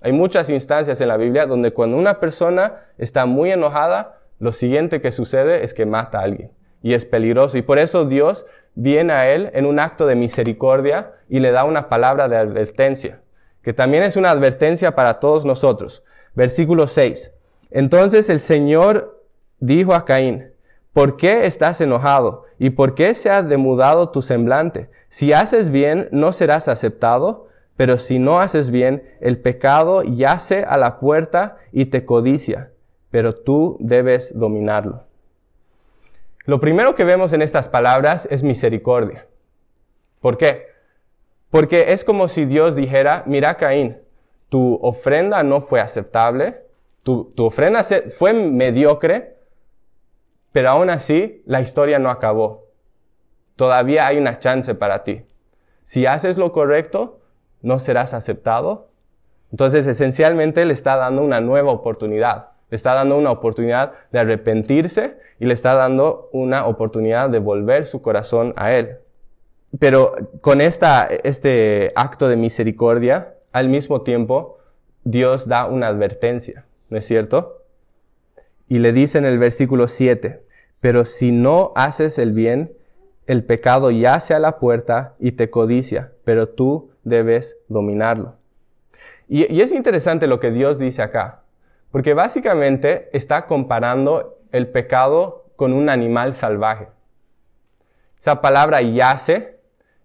Hay 0.00 0.12
muchas 0.12 0.48
instancias 0.50 1.00
en 1.00 1.08
la 1.08 1.16
Biblia 1.16 1.46
donde 1.46 1.72
cuando 1.72 1.96
una 1.96 2.20
persona 2.20 2.86
está 2.98 3.26
muy 3.26 3.50
enojada, 3.50 4.18
lo 4.38 4.52
siguiente 4.52 5.00
que 5.00 5.10
sucede 5.10 5.64
es 5.64 5.74
que 5.74 5.86
mata 5.86 6.20
a 6.20 6.22
alguien. 6.22 6.52
Y 6.82 6.94
es 6.94 7.04
peligroso. 7.04 7.58
Y 7.58 7.62
por 7.62 7.78
eso 7.78 8.04
Dios 8.04 8.46
viene 8.74 9.12
a 9.12 9.28
él 9.30 9.50
en 9.54 9.66
un 9.66 9.80
acto 9.80 10.06
de 10.06 10.14
misericordia 10.14 11.12
y 11.28 11.40
le 11.40 11.50
da 11.50 11.64
una 11.64 11.88
palabra 11.88 12.28
de 12.28 12.36
advertencia, 12.36 13.20
que 13.62 13.72
también 13.72 14.04
es 14.04 14.16
una 14.16 14.30
advertencia 14.30 14.94
para 14.94 15.14
todos 15.14 15.44
nosotros. 15.44 16.04
Versículo 16.34 16.86
6. 16.86 17.32
Entonces 17.72 18.28
el 18.28 18.38
Señor 18.38 19.24
dijo 19.58 19.94
a 19.94 20.04
Caín, 20.04 20.52
¿por 20.92 21.16
qué 21.16 21.46
estás 21.46 21.80
enojado? 21.80 22.44
¿Y 22.60 22.70
por 22.70 22.94
qué 22.94 23.14
se 23.14 23.30
ha 23.30 23.42
demudado 23.42 24.10
tu 24.10 24.22
semblante? 24.22 24.88
Si 25.08 25.32
haces 25.32 25.70
bien, 25.70 26.08
no 26.12 26.32
serás 26.32 26.68
aceptado, 26.68 27.47
pero 27.78 27.96
si 27.96 28.18
no 28.18 28.40
haces 28.40 28.72
bien, 28.72 29.04
el 29.20 29.38
pecado 29.38 30.02
yace 30.02 30.64
a 30.64 30.76
la 30.78 30.98
puerta 30.98 31.58
y 31.70 31.84
te 31.84 32.04
codicia, 32.04 32.72
pero 33.12 33.36
tú 33.36 33.76
debes 33.78 34.36
dominarlo. 34.36 35.04
Lo 36.44 36.58
primero 36.58 36.96
que 36.96 37.04
vemos 37.04 37.32
en 37.32 37.40
estas 37.40 37.68
palabras 37.68 38.26
es 38.32 38.42
misericordia. 38.42 39.28
¿Por 40.20 40.36
qué? 40.38 40.66
Porque 41.50 41.92
es 41.92 42.02
como 42.02 42.26
si 42.26 42.46
Dios 42.46 42.74
dijera, 42.74 43.22
mira 43.26 43.56
Caín, 43.56 43.98
tu 44.48 44.80
ofrenda 44.82 45.44
no 45.44 45.60
fue 45.60 45.80
aceptable, 45.80 46.62
tu, 47.04 47.32
ofrenda 47.38 47.84
fue 48.16 48.32
mediocre, 48.32 49.36
pero 50.50 50.70
aún 50.70 50.90
así 50.90 51.44
la 51.46 51.60
historia 51.60 52.00
no 52.00 52.10
acabó. 52.10 52.66
Todavía 53.54 54.08
hay 54.08 54.18
una 54.18 54.40
chance 54.40 54.74
para 54.74 55.04
ti. 55.04 55.22
Si 55.84 56.06
haces 56.06 56.38
lo 56.38 56.50
correcto, 56.50 57.17
no 57.62 57.78
serás 57.78 58.14
aceptado. 58.14 58.88
Entonces, 59.50 59.86
esencialmente 59.86 60.64
le 60.64 60.72
está 60.72 60.96
dando 60.96 61.22
una 61.22 61.40
nueva 61.40 61.72
oportunidad. 61.72 62.50
Le 62.70 62.76
está 62.76 62.94
dando 62.94 63.16
una 63.16 63.30
oportunidad 63.30 63.92
de 64.12 64.18
arrepentirse 64.18 65.16
y 65.38 65.46
le 65.46 65.54
está 65.54 65.74
dando 65.74 66.28
una 66.32 66.66
oportunidad 66.66 67.30
de 67.30 67.38
volver 67.38 67.86
su 67.86 68.02
corazón 68.02 68.52
a 68.56 68.72
Él. 68.72 68.98
Pero 69.78 70.14
con 70.40 70.60
esta, 70.60 71.08
este 71.24 71.92
acto 71.94 72.28
de 72.28 72.36
misericordia, 72.36 73.34
al 73.52 73.68
mismo 73.68 74.02
tiempo, 74.02 74.58
Dios 75.04 75.48
da 75.48 75.66
una 75.66 75.88
advertencia, 75.88 76.66
¿no 76.90 76.98
es 76.98 77.06
cierto? 77.06 77.64
Y 78.68 78.78
le 78.78 78.92
dice 78.92 79.18
en 79.18 79.24
el 79.24 79.38
versículo 79.38 79.88
7, 79.88 80.42
pero 80.80 81.04
si 81.04 81.32
no 81.32 81.72
haces 81.74 82.18
el 82.18 82.32
bien, 82.32 82.72
el 83.26 83.44
pecado 83.44 83.90
yace 83.90 84.34
a 84.34 84.38
la 84.38 84.58
puerta 84.58 85.14
y 85.18 85.32
te 85.32 85.50
codicia, 85.50 86.12
pero 86.24 86.48
tú 86.48 86.90
debes 87.08 87.56
dominarlo. 87.68 88.34
Y, 89.28 89.60
es 89.60 89.72
interesante 89.72 90.26
lo 90.26 90.40
que 90.40 90.50
Dios 90.50 90.78
dice 90.78 91.02
acá. 91.02 91.42
Porque 91.90 92.14
básicamente 92.14 93.08
está 93.12 93.46
comparando 93.46 94.38
el 94.52 94.68
pecado 94.68 95.46
con 95.56 95.72
un 95.72 95.88
animal 95.88 96.34
salvaje. 96.34 96.88
Esa 98.18 98.40
palabra 98.40 98.82
yace 98.82 99.58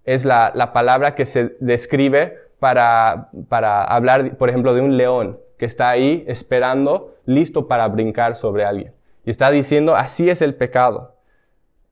es 0.04 0.26
la, 0.26 0.72
palabra 0.74 1.16
que 1.16 1.26
se 1.26 1.56
describe 1.60 2.38
para, 2.60 3.30
para 3.50 3.84
hablar, 3.84 4.38
por 4.38 4.50
ejemplo, 4.50 4.74
de 4.74 4.82
un 4.82 4.98
león 4.98 5.40
que 5.58 5.66
está 5.66 5.90
ahí 5.90 6.24
esperando, 6.28 7.16
listo 7.26 7.68
para 7.68 7.88
brincar 7.88 8.36
sobre 8.36 8.66
alguien. 8.66 8.94
Y 9.26 9.30
está 9.30 9.50
diciendo, 9.52 9.96
así 9.96 10.30
es 10.30 10.42
el 10.42 10.56
pecado. 10.56 11.16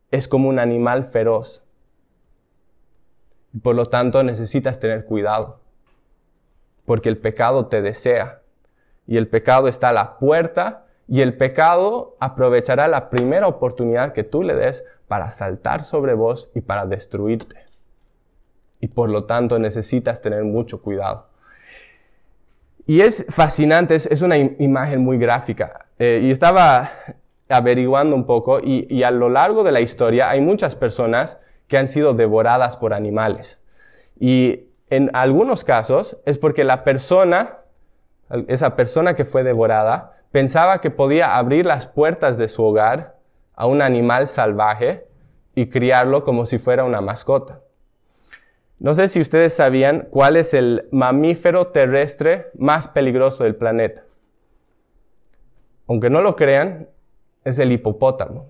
Es 0.10 0.28
como 0.28 0.50
un 0.50 0.60
animal 0.60 1.06
feroz. 1.06 1.64
Por 3.62 3.76
lo 3.76 3.86
tanto, 3.86 4.24
necesitas 4.24 4.80
tener 4.80 5.06
cuidado. 5.06 5.60
Porque 6.86 7.10
el 7.10 7.18
pecado 7.18 7.68
te 7.68 7.82
desea 7.82 8.42
y 9.08 9.18
el 9.18 9.28
pecado 9.28 9.68
está 9.68 9.90
a 9.90 9.94
la 9.94 10.18
puerta 10.18 10.86
y 11.08 11.22
el 11.22 11.36
pecado 11.36 12.16
aprovechará 12.20 12.88
la 12.88 13.10
primera 13.10 13.48
oportunidad 13.48 14.14
que 14.14 14.24
tú 14.24 14.44
le 14.44 14.56
des 14.56 14.86
para 15.08 15.30
saltar 15.30 15.84
sobre 15.84 16.14
vos 16.14 16.50
y 16.56 16.62
para 16.62 16.86
destruirte. 16.86 17.58
Y 18.80 18.88
por 18.88 19.10
lo 19.10 19.26
tanto 19.26 19.60
necesitas 19.60 20.22
tener 20.22 20.44
mucho 20.44 20.82
cuidado. 20.82 21.28
Y 22.88 23.02
es 23.02 23.26
fascinante, 23.30 23.96
es, 23.96 24.22
una 24.22 24.38
imagen 24.38 25.02
muy 25.02 25.18
gráfica. 25.18 25.86
Eh, 26.00 26.22
y 26.24 26.32
estaba 26.32 26.90
averiguando 27.50 28.16
un 28.16 28.26
poco 28.26 28.60
y, 28.60 28.88
y 28.90 29.04
a 29.04 29.12
lo 29.12 29.30
largo 29.30 29.64
de 29.64 29.74
la 29.74 29.82
historia 29.82 30.30
hay 30.30 30.40
muchas 30.40 30.76
personas 30.76 31.40
que 31.72 31.80
han 31.80 31.88
sido 31.88 32.14
devoradas 32.14 32.78
por 32.78 32.94
animales. 32.94 33.60
Y 34.20 34.66
en 34.92 35.10
algunos 35.14 35.64
casos 35.64 36.18
es 36.26 36.38
porque 36.38 36.64
la 36.64 36.84
persona 36.84 37.62
esa 38.48 38.76
persona 38.76 39.16
que 39.16 39.26
fue 39.26 39.44
devorada, 39.44 40.18
pensaba 40.32 40.82
que 40.82 40.90
podía 40.90 41.36
abrir 41.36 41.66
las 41.66 41.88
puertas 41.88 42.38
de 42.38 42.48
su 42.48 42.64
hogar 42.64 43.18
a 43.54 43.66
un 43.66 43.82
animal 43.82 44.28
salvaje 44.28 45.06
y 45.54 45.68
criarlo 45.68 46.24
como 46.24 46.46
si 46.46 46.58
fuera 46.58 46.86
una 46.86 47.02
mascota. 47.02 47.60
No 48.80 48.94
sé 48.94 49.10
si 49.10 49.20
ustedes 49.20 49.54
sabían 49.54 50.08
cuál 50.10 50.38
es 50.38 50.54
el 50.54 50.88
mamífero 50.92 51.68
terrestre 51.68 52.50
más 52.58 52.88
peligroso 52.88 53.44
del 53.44 53.56
planeta. 53.56 54.04
Aunque 55.88 56.10
no 56.10 56.22
lo 56.22 56.36
crean, 56.36 56.88
es 57.44 57.60
el 57.60 57.72
hipopótamo. 57.72 58.48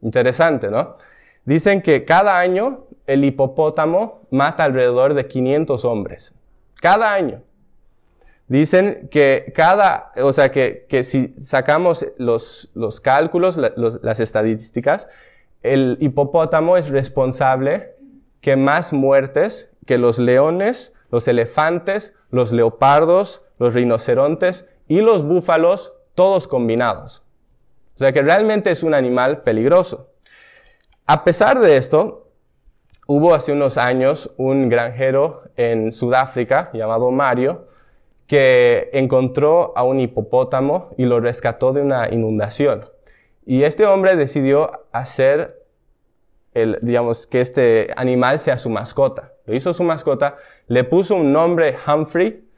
Interesante, 0.00 0.70
¿no? 0.70 0.96
Dicen 1.44 1.82
que 1.82 2.04
cada 2.04 2.38
año 2.38 2.86
el 3.06 3.24
hipopótamo 3.24 4.22
mata 4.30 4.64
alrededor 4.64 5.14
de 5.14 5.26
500 5.26 5.84
hombres. 5.84 6.34
Cada 6.80 7.12
año. 7.12 7.42
Dicen 8.46 9.08
que 9.10 9.52
cada, 9.54 10.12
o 10.16 10.32
sea, 10.32 10.50
que, 10.50 10.86
que 10.88 11.02
si 11.02 11.34
sacamos 11.38 12.06
los, 12.18 12.70
los 12.74 13.00
cálculos, 13.00 13.56
las 13.56 14.20
estadísticas, 14.20 15.08
el 15.62 15.96
hipopótamo 16.00 16.76
es 16.76 16.90
responsable 16.90 17.94
que 18.42 18.56
más 18.56 18.92
muertes 18.92 19.70
que 19.86 19.96
los 19.96 20.18
leones, 20.18 20.92
los 21.10 21.26
elefantes, 21.26 22.14
los 22.30 22.52
leopardos, 22.52 23.42
los 23.58 23.72
rinocerontes 23.72 24.68
y 24.88 25.00
los 25.00 25.24
búfalos, 25.24 25.94
todos 26.14 26.46
combinados. 26.46 27.22
O 27.94 27.98
sea 27.98 28.12
que 28.12 28.22
realmente 28.22 28.70
es 28.70 28.82
un 28.82 28.92
animal 28.92 29.42
peligroso. 29.42 30.10
A 31.06 31.22
pesar 31.22 31.60
de 31.60 31.76
esto, 31.76 32.30
hubo 33.06 33.34
hace 33.34 33.52
unos 33.52 33.76
años 33.76 34.32
un 34.38 34.70
granjero 34.70 35.42
en 35.54 35.92
Sudáfrica 35.92 36.70
llamado 36.72 37.10
Mario, 37.10 37.66
que 38.26 38.88
encontró 38.94 39.76
a 39.76 39.82
un 39.82 40.00
hipopótamo 40.00 40.94
y 40.96 41.04
lo 41.04 41.20
rescató 41.20 41.74
de 41.74 41.82
una 41.82 42.08
inundación. 42.08 42.86
Y 43.44 43.64
este 43.64 43.84
hombre 43.84 44.16
decidió 44.16 44.86
hacer 44.92 45.62
el, 46.54 46.78
digamos, 46.80 47.26
que 47.26 47.42
este 47.42 47.92
animal 47.96 48.38
sea 48.38 48.56
su 48.56 48.70
mascota. 48.70 49.34
Lo 49.44 49.54
hizo 49.54 49.74
su 49.74 49.84
mascota, 49.84 50.36
le 50.68 50.84
puso 50.84 51.16
un 51.16 51.34
nombre 51.34 51.76
Humphrey 51.86 52.48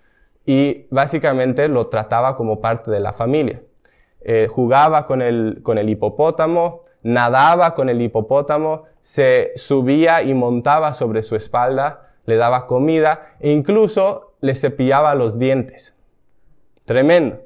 y 0.44 0.86
básicamente 0.90 1.66
lo 1.66 1.88
trataba 1.88 2.36
como 2.36 2.60
parte 2.60 2.92
de 2.92 3.00
la 3.00 3.12
familia. 3.12 3.60
Eh, 4.20 4.46
jugaba 4.48 5.04
con 5.04 5.20
el, 5.20 5.58
con 5.64 5.78
el 5.78 5.88
hipopótamo, 5.88 6.85
nadaba 7.06 7.74
con 7.74 7.88
el 7.88 8.02
hipopótamo, 8.02 8.82
se 8.98 9.52
subía 9.54 10.22
y 10.22 10.34
montaba 10.34 10.92
sobre 10.92 11.22
su 11.22 11.36
espalda, 11.36 12.10
le 12.24 12.34
daba 12.34 12.66
comida 12.66 13.36
e 13.38 13.52
incluso 13.52 14.34
le 14.40 14.56
cepillaba 14.56 15.14
los 15.14 15.38
dientes. 15.38 15.94
Tremendo. 16.84 17.42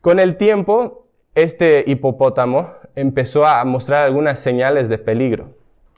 Con 0.00 0.20
el 0.20 0.36
tiempo, 0.36 1.06
este 1.34 1.82
hipopótamo 1.88 2.70
empezó 2.94 3.46
a 3.46 3.64
mostrar 3.64 4.04
algunas 4.04 4.38
señales 4.38 4.88
de 4.88 4.98
peligro, 4.98 5.56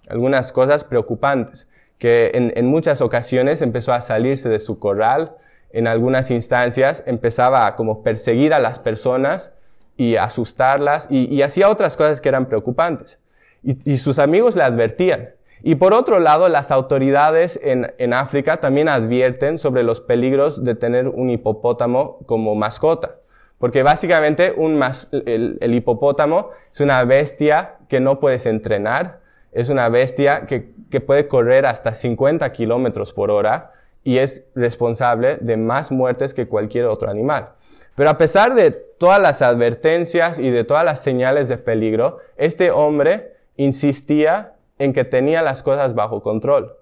algunas 0.09 0.51
cosas 0.51 0.85
preocupantes, 0.85 1.69
que 1.99 2.31
en, 2.33 2.67
muchas 2.67 3.03
ocasiones 3.03 3.61
empezó 3.61 3.93
a 3.93 4.01
salirse 4.01 4.49
de 4.49 4.59
su 4.59 4.79
corral, 4.79 5.37
en 5.71 5.87
algunas 5.87 6.31
instancias 6.31 7.05
empezaba 7.07 7.67
a 7.67 7.77
como 7.77 8.03
perseguir 8.03 8.55
a 8.55 8.59
las 8.59 8.79
personas 8.79 9.53
y 9.97 10.17
asustarlas 10.17 11.09
y, 11.11 11.43
hacía 11.43 11.69
otras 11.69 11.97
cosas 11.97 12.21
que 12.21 12.29
eran 12.29 12.47
preocupantes. 12.47 13.21
y 13.63 13.97
sus 13.97 14.19
amigos 14.19 14.57
le 14.57 14.63
advertían, 14.63 15.31
y 15.67 15.77
por 15.77 15.95
otro 15.95 16.21
lado, 16.21 16.51
las 16.51 16.71
autoridades 16.71 17.59
en, 17.63 18.13
África 18.13 18.59
también 18.59 18.87
advierten 18.87 19.57
sobre 19.57 19.83
los 19.83 20.03
peligros 20.03 20.63
de 20.63 20.75
tener 20.75 21.09
un 21.09 21.31
hipopótamo 21.31 22.19
como 22.27 22.55
mascota. 22.55 23.17
Porque 23.57 23.83
básicamente 23.83 24.53
un 24.55 24.79
el, 25.25 25.75
hipopótamo 25.75 26.51
es 26.71 26.83
una 26.83 27.03
bestia 27.05 27.77
que 27.89 27.99
no 27.99 28.21
puedes 28.21 28.45
entrenar, 28.45 29.21
es 29.53 29.71
una 29.71 29.89
bestia 29.89 30.45
que, 30.45 30.75
que 30.91 31.01
puede 31.01 31.29
correr 31.29 31.65
hasta 31.65 31.95
50 31.95 32.53
kilómetros 32.53 33.15
por 33.15 33.31
hora 33.31 33.73
y 34.05 34.19
es 34.19 34.45
responsable 34.55 35.39
de 35.41 35.57
más 35.57 35.91
muertes 35.91 36.35
que 36.35 36.47
cualquier 36.47 36.85
otro 36.87 37.11
animal. 37.11 37.49
Pero 37.97 38.11
a 38.11 38.19
pesar 38.19 38.55
de 38.55 38.71
todas 38.71 39.21
las 39.21 39.43
advertencias 39.43 40.39
y 40.39 40.51
de 40.51 40.65
todas 40.65 40.85
las 40.85 41.03
señales 41.03 41.49
de 41.49 41.57
peligro, 41.57 42.19
este 42.37 42.71
hombre 42.71 43.35
insistía 43.57 44.55
en 44.79 44.93
que 44.93 45.05
tenía 45.05 45.43
las 45.43 45.63
cosas 45.63 45.95
bajo 45.95 46.23
control. 46.23 46.77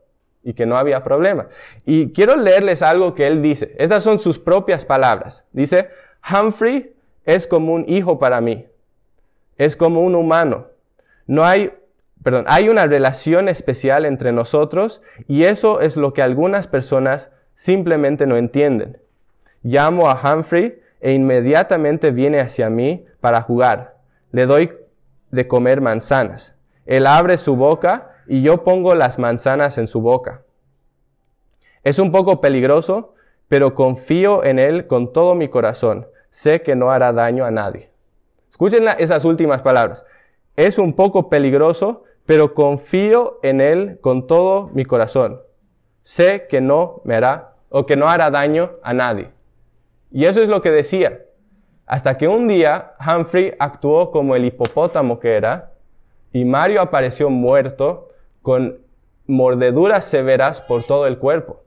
y 0.45 0.55
que 0.55 0.67
no 0.67 0.77
había 0.77 1.05
problema. 1.05 1.47
Y 1.87 2.13
quiero 2.13 2.35
leerles 2.35 2.83
algo 2.83 3.15
que 3.15 3.29
él 3.29 3.43
dice. 3.43 3.77
Estas 3.79 4.03
son 4.03 4.19
sus 4.19 4.41
propias 4.41 4.85
palabras. 4.85 5.47
Dice, 5.53 5.89
Humphrey 6.29 6.93
es 7.25 7.47
como 7.47 7.73
un 7.73 7.85
hijo 7.89 8.19
para 8.19 8.41
mí. 8.41 8.67
Es 9.57 9.77
como 9.77 10.01
un 10.01 10.17
humano. 10.17 10.67
No 11.29 11.45
hay, 11.45 11.73
perdón, 12.23 12.45
hay 12.49 12.69
una 12.69 12.87
relación 12.87 13.49
especial 13.49 14.05
entre 14.05 14.33
nosotros 14.33 15.03
y 15.29 15.45
eso 15.45 15.81
es 15.81 15.97
lo 15.97 16.13
que 16.13 16.23
algunas 16.23 16.67
personas 16.67 17.31
simplemente 17.55 18.27
no 18.27 18.37
entienden. 18.37 18.99
Llamo 19.63 20.09
a 20.09 20.21
Humphrey 20.21 20.81
e 21.01 21.13
inmediatamente 21.13 22.11
viene 22.11 22.41
hacia 22.41 22.71
mí 22.71 23.05
para 23.21 23.43
jugar. 23.43 23.97
Le 24.31 24.47
doy 24.47 24.73
de 25.31 25.49
comer 25.49 25.81
manzanas. 25.81 26.55
Él 26.87 27.07
abre 27.07 27.39
su 27.39 27.57
boca 27.57 28.11
y 28.27 28.43
yo 28.43 28.65
pongo 28.65 28.95
las 28.95 29.19
manzanas 29.19 29.79
en 29.79 29.87
su 29.87 30.01
boca. 30.01 30.43
Es 31.85 31.99
un 31.99 32.13
poco 32.13 32.41
peligroso, 32.41 33.15
pero 33.49 33.75
confío 33.75 34.45
en 34.45 34.59
Él 34.59 34.87
con 34.87 35.13
todo 35.13 35.35
mi 35.35 35.49
corazón. 35.49 36.07
Sé 36.31 36.63
que 36.63 36.77
no 36.77 36.91
hará 36.91 37.13
daño 37.13 37.45
a 37.45 37.51
nadie. 37.51 37.91
Escuchen 38.49 38.87
esas 38.99 39.25
últimas 39.25 39.63
palabras. 39.63 40.07
Es 40.57 40.79
un 40.79 40.95
poco 40.95 41.29
peligroso, 41.29 42.05
pero 42.27 42.55
confío 42.55 43.39
en 43.43 43.61
Él 43.61 43.99
con 44.01 44.27
todo 44.27 44.71
mi 44.75 44.85
corazón. 44.85 45.41
Sé 46.03 46.47
que 46.49 46.61
no 46.61 47.01
me 47.05 47.15
hará 47.15 47.55
o 47.69 47.87
que 47.87 47.97
no 47.97 48.09
hará 48.09 48.31
daño 48.31 48.73
a 48.83 48.93
nadie. 48.93 49.31
Y 50.11 50.27
eso 50.27 50.43
es 50.43 50.49
lo 50.49 50.63
que 50.63 50.71
decía. 50.71 51.21
Hasta 51.87 52.17
que 52.17 52.29
un 52.29 52.49
día 52.49 52.95
Humphrey 53.01 53.55
actuó 53.59 54.11
como 54.11 54.37
el 54.37 54.45
hipopótamo 54.45 55.19
que 55.19 55.35
era 55.35 55.73
y 56.33 56.45
Mario 56.45 56.81
apareció 56.81 57.29
muerto 57.29 58.09
con 58.41 58.79
mordeduras 59.27 60.05
severas 60.05 60.61
por 60.61 60.85
todo 60.85 61.07
el 61.07 61.19
cuerpo. 61.19 61.63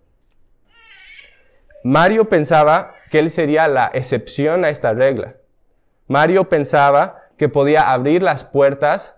Mario 1.84 2.30
pensaba 2.30 2.96
que 3.12 3.20
él 3.20 3.30
sería 3.30 3.68
la 3.68 3.92
excepción 3.94 4.66
a 4.66 4.70
esta 4.70 4.94
regla. 4.94 5.36
Mario 6.08 6.50
pensaba 6.50 7.22
que 7.38 7.50
podía 7.50 7.92
abrir 7.92 8.24
las 8.24 8.44
puertas 8.44 9.18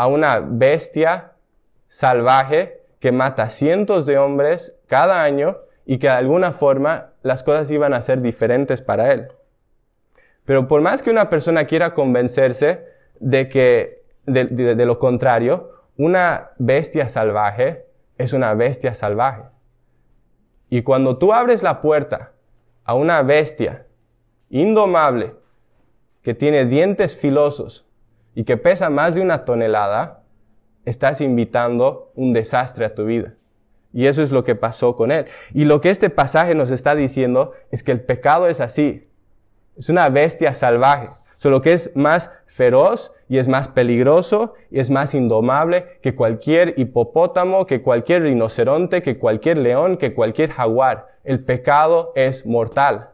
a 0.00 0.06
una 0.06 0.40
bestia 0.40 1.32
salvaje 1.86 2.80
que 3.00 3.12
mata 3.12 3.50
cientos 3.50 4.06
de 4.06 4.16
hombres 4.16 4.74
cada 4.86 5.22
año 5.22 5.58
y 5.84 5.98
que 5.98 6.06
de 6.06 6.14
alguna 6.14 6.52
forma 6.52 7.10
las 7.20 7.42
cosas 7.42 7.70
iban 7.70 7.92
a 7.92 8.00
ser 8.00 8.22
diferentes 8.22 8.80
para 8.80 9.12
él. 9.12 9.28
Pero 10.46 10.66
por 10.66 10.80
más 10.80 11.02
que 11.02 11.10
una 11.10 11.28
persona 11.28 11.66
quiera 11.66 11.92
convencerse 11.92 12.82
de 13.18 13.50
que 13.50 14.02
de, 14.24 14.86
lo 14.86 14.98
contrario, 14.98 15.70
una 15.98 16.52
bestia 16.56 17.06
salvaje 17.10 17.84
es 18.16 18.32
una 18.32 18.54
bestia 18.54 18.94
salvaje. 18.94 19.42
Y 20.70 20.80
cuando 20.80 21.18
tú 21.18 21.34
abres 21.34 21.62
la 21.62 21.82
puerta 21.82 22.32
a 22.84 22.94
una 22.94 23.20
bestia 23.20 23.84
indomable 24.48 25.34
que 26.22 26.32
tiene 26.32 26.64
dientes 26.64 27.18
filosos 27.18 27.86
y 28.34 28.44
que 28.44 28.56
pesa 28.56 28.90
más 28.90 29.14
de 29.14 29.20
una 29.20 29.44
tonelada, 29.44 30.22
estás 30.84 31.20
invitando 31.20 32.12
un 32.14 32.32
desastre 32.32 32.84
a 32.84 32.94
tu 32.94 33.04
vida. 33.04 33.34
Y 33.92 34.06
eso 34.06 34.22
es 34.22 34.30
lo 34.30 34.44
que 34.44 34.54
pasó 34.54 34.94
con 34.96 35.10
él. 35.10 35.26
Y 35.52 35.64
lo 35.64 35.80
que 35.80 35.90
este 35.90 36.10
pasaje 36.10 36.54
nos 36.54 36.70
está 36.70 36.94
diciendo 36.94 37.52
es 37.70 37.82
que 37.82 37.92
el 37.92 38.00
pecado 38.00 38.46
es 38.46 38.60
así. 38.60 39.08
Es 39.76 39.88
una 39.88 40.08
bestia 40.08 40.54
salvaje. 40.54 41.10
Solo 41.38 41.62
que 41.62 41.72
es 41.72 41.90
más 41.96 42.30
feroz 42.46 43.12
y 43.28 43.38
es 43.38 43.48
más 43.48 43.68
peligroso 43.68 44.54
y 44.70 44.78
es 44.78 44.90
más 44.90 45.14
indomable 45.14 45.86
que 46.02 46.14
cualquier 46.14 46.74
hipopótamo, 46.78 47.66
que 47.66 47.80
cualquier 47.80 48.22
rinoceronte, 48.24 49.02
que 49.02 49.18
cualquier 49.18 49.58
león, 49.58 49.96
que 49.96 50.12
cualquier 50.12 50.50
jaguar. 50.50 51.08
El 51.24 51.42
pecado 51.42 52.12
es 52.14 52.44
mortal. 52.44 53.10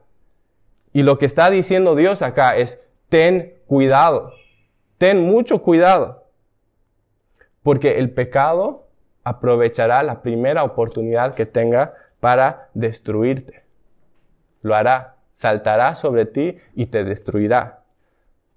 Y 0.93 1.03
lo 1.03 1.19
que 1.19 1.27
está 1.27 1.51
diciendo 1.51 1.95
Dios 1.95 2.23
acá 2.23 2.57
es, 2.57 2.85
ten 3.09 3.55
cuidado, 3.67 4.33
ten 4.99 5.21
mucho 5.25 5.63
cuidado, 5.63 6.25
porque 7.63 7.99
el 7.99 8.13
pecado 8.13 8.89
aprovechará 9.25 10.03
la 10.03 10.23
primera 10.23 10.63
oportunidad 10.63 11.35
que 11.35 11.47
tenga 11.47 11.95
para 12.21 12.71
destruirte. 12.75 13.65
Lo 14.63 14.75
hará, 14.75 15.17
saltará 15.33 15.95
sobre 15.95 16.27
ti 16.27 16.57
y 16.75 16.87
te 16.87 17.05
destruirá. 17.05 17.83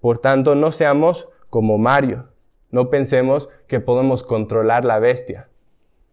Por 0.00 0.18
tanto, 0.18 0.54
no 0.54 0.72
seamos 0.72 1.28
como 1.50 1.76
Mario. 1.76 2.28
No 2.70 2.88
pensemos 2.88 3.48
que 3.66 3.80
podemos 3.80 4.22
controlar 4.22 4.84
la 4.84 4.98
bestia. 4.98 5.48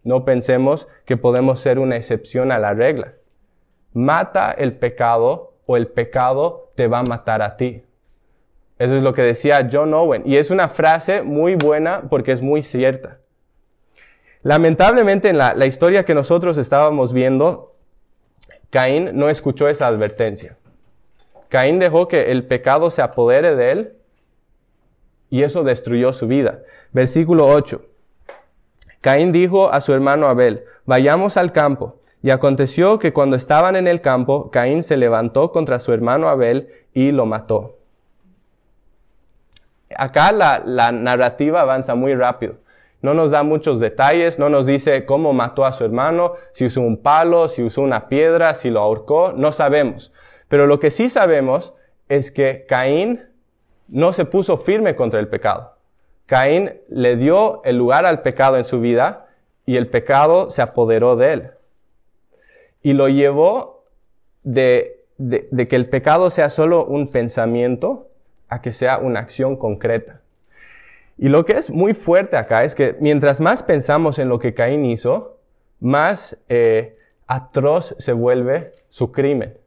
No 0.02 0.24
pensemos 0.24 0.88
que 1.04 1.16
podemos 1.16 1.60
ser 1.60 1.78
una 1.78 1.96
excepción 1.96 2.52
a 2.52 2.58
la 2.58 2.74
regla. 2.74 3.14
Mata 3.92 4.50
el 4.50 4.76
pecado 4.76 5.54
o 5.66 5.76
el 5.76 5.86
pecado 5.86 6.72
te 6.74 6.88
va 6.88 7.00
a 7.00 7.04
matar 7.04 7.42
a 7.42 7.56
ti. 7.56 7.84
Eso 8.78 8.96
es 8.96 9.02
lo 9.02 9.12
que 9.12 9.22
decía 9.22 9.68
John 9.70 9.92
Owen. 9.92 10.22
Y 10.24 10.36
es 10.36 10.50
una 10.50 10.68
frase 10.68 11.22
muy 11.22 11.54
buena 11.54 12.02
porque 12.08 12.32
es 12.32 12.42
muy 12.42 12.62
cierta. 12.62 13.18
Lamentablemente 14.42 15.28
en 15.28 15.38
la, 15.38 15.54
la 15.54 15.66
historia 15.66 16.04
que 16.04 16.14
nosotros 16.14 16.58
estábamos 16.58 17.12
viendo, 17.12 17.74
Caín 18.70 19.10
no 19.14 19.28
escuchó 19.28 19.68
esa 19.68 19.88
advertencia. 19.88 20.56
Caín 21.48 21.78
dejó 21.78 22.06
que 22.08 22.30
el 22.30 22.46
pecado 22.46 22.90
se 22.90 23.02
apodere 23.02 23.56
de 23.56 23.72
él 23.72 23.92
y 25.30 25.42
eso 25.42 25.64
destruyó 25.64 26.12
su 26.12 26.26
vida. 26.26 26.60
Versículo 26.92 27.48
8. 27.48 27.82
Caín 29.00 29.32
dijo 29.32 29.72
a 29.72 29.80
su 29.80 29.92
hermano 29.92 30.26
Abel, 30.26 30.64
vayamos 30.84 31.36
al 31.36 31.52
campo. 31.52 32.00
Y 32.22 32.30
aconteció 32.30 32.98
que 32.98 33.12
cuando 33.12 33.36
estaban 33.36 33.76
en 33.76 33.86
el 33.86 34.00
campo, 34.00 34.50
Caín 34.50 34.82
se 34.82 34.96
levantó 34.96 35.52
contra 35.52 35.78
su 35.78 35.92
hermano 35.92 36.28
Abel 36.28 36.68
y 36.92 37.12
lo 37.12 37.26
mató. 37.26 37.77
Acá 39.96 40.32
la, 40.32 40.92
narrativa 40.92 41.60
avanza 41.60 41.94
muy 41.94 42.14
rápido. 42.14 42.56
No 43.00 43.14
nos 43.14 43.30
da 43.30 43.42
muchos 43.42 43.78
detalles, 43.78 44.38
no 44.38 44.48
nos 44.48 44.66
dice 44.66 45.06
cómo 45.06 45.32
mató 45.32 45.64
a 45.64 45.72
su 45.72 45.84
hermano, 45.84 46.32
si 46.52 46.66
usó 46.66 46.80
un 46.80 46.96
palo, 46.96 47.48
si 47.48 47.62
usó 47.62 47.82
una 47.82 48.08
piedra, 48.08 48.54
si 48.54 48.70
lo 48.70 48.80
ahorcó, 48.80 49.32
no 49.32 49.52
sabemos. 49.52 50.12
Pero 50.48 50.66
lo 50.66 50.80
que 50.80 50.90
sí 50.90 51.08
sabemos 51.08 51.74
es 52.08 52.32
que 52.32 52.64
Caín 52.68 53.24
no 53.86 54.12
se 54.12 54.24
puso 54.24 54.56
firme 54.56 54.96
contra 54.96 55.20
el 55.20 55.28
pecado. 55.28 55.76
Caín 56.26 56.80
le 56.88 57.16
dio 57.16 57.62
el 57.64 57.76
lugar 57.76 58.04
al 58.04 58.22
pecado 58.22 58.56
en 58.56 58.64
su 58.64 58.80
vida 58.80 59.28
y 59.64 59.76
el 59.76 59.88
pecado 59.88 60.50
se 60.50 60.60
apoderó 60.60 61.16
de 61.16 61.32
él. 61.32 61.50
Y 62.82 62.92
lo 62.94 63.08
llevó 63.08 63.84
de, 64.42 65.04
de, 65.18 65.68
que 65.68 65.76
el 65.76 65.88
pecado 65.88 66.30
sea 66.30 66.48
solo 66.48 66.84
un 66.84 67.08
pensamiento 67.08 68.07
a 68.48 68.60
que 68.60 68.72
sea 68.72 68.98
una 68.98 69.20
acción 69.20 69.56
concreta. 69.56 70.20
Y 71.16 71.28
lo 71.28 71.44
que 71.44 71.54
es 71.54 71.70
muy 71.70 71.94
fuerte 71.94 72.36
acá 72.36 72.62
es 72.62 72.74
que 72.74 72.96
mientras 73.00 73.40
más 73.40 73.62
pensamos 73.62 74.18
en 74.18 74.28
lo 74.28 74.38
que 74.38 74.54
Caín 74.54 74.84
hizo, 74.84 75.40
más 75.80 76.38
eh, 76.48 76.96
atroz 77.26 77.94
se 77.98 78.12
vuelve 78.12 78.70
su 78.88 79.10
crimen. 79.10 79.58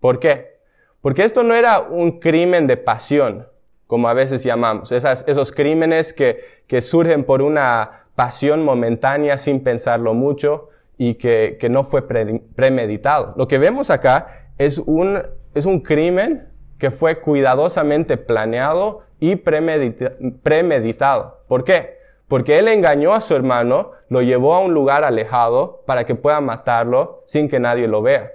¿Por 0.00 0.18
qué? 0.18 0.58
Porque 1.00 1.24
esto 1.24 1.42
no 1.42 1.54
era 1.54 1.80
un 1.80 2.18
crimen 2.18 2.66
de 2.66 2.76
pasión, 2.76 3.48
como 3.86 4.08
a 4.08 4.14
veces 4.14 4.42
llamamos, 4.42 4.90
esos 4.92 5.52
crímenes 5.52 6.12
que, 6.12 6.80
surgen 6.80 7.24
por 7.24 7.42
una 7.42 8.06
pasión 8.14 8.64
momentánea 8.64 9.38
sin 9.38 9.62
pensarlo 9.62 10.14
mucho 10.14 10.68
y 10.98 11.14
que, 11.14 11.58
no 11.70 11.84
fue 11.84 12.06
premeditado. 12.06 13.34
Lo 13.36 13.46
que 13.48 13.58
vemos 13.58 13.90
acá 13.90 14.48
es 14.58 14.78
un, 14.78 15.22
es 15.54 15.66
un 15.66 15.80
crimen 15.80 16.51
que 16.82 16.90
fue 16.90 17.20
cuidadosamente 17.20 18.16
planeado 18.16 19.02
y 19.20 19.36
premeditado. 19.36 21.44
¿Por 21.46 21.62
qué? 21.62 21.98
Porque 22.26 22.58
él 22.58 22.66
engañó 22.66 23.12
a 23.12 23.20
su 23.20 23.36
hermano, 23.36 23.92
lo 24.08 24.20
llevó 24.20 24.52
a 24.52 24.58
un 24.58 24.74
lugar 24.74 25.04
alejado 25.04 25.84
para 25.86 26.06
que 26.06 26.16
pueda 26.16 26.40
matarlo 26.40 27.22
sin 27.24 27.48
que 27.48 27.60
nadie 27.60 27.86
lo 27.86 28.02
vea. 28.02 28.32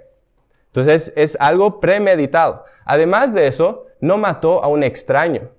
Entonces 0.68 1.12
es 1.14 1.36
algo 1.38 1.78
premeditado. 1.78 2.64
Además 2.86 3.34
de 3.34 3.48
eso, 3.48 3.84
no 4.00 4.16
mató 4.16 4.64
a 4.64 4.68
un 4.68 4.82
extraño. 4.82 5.50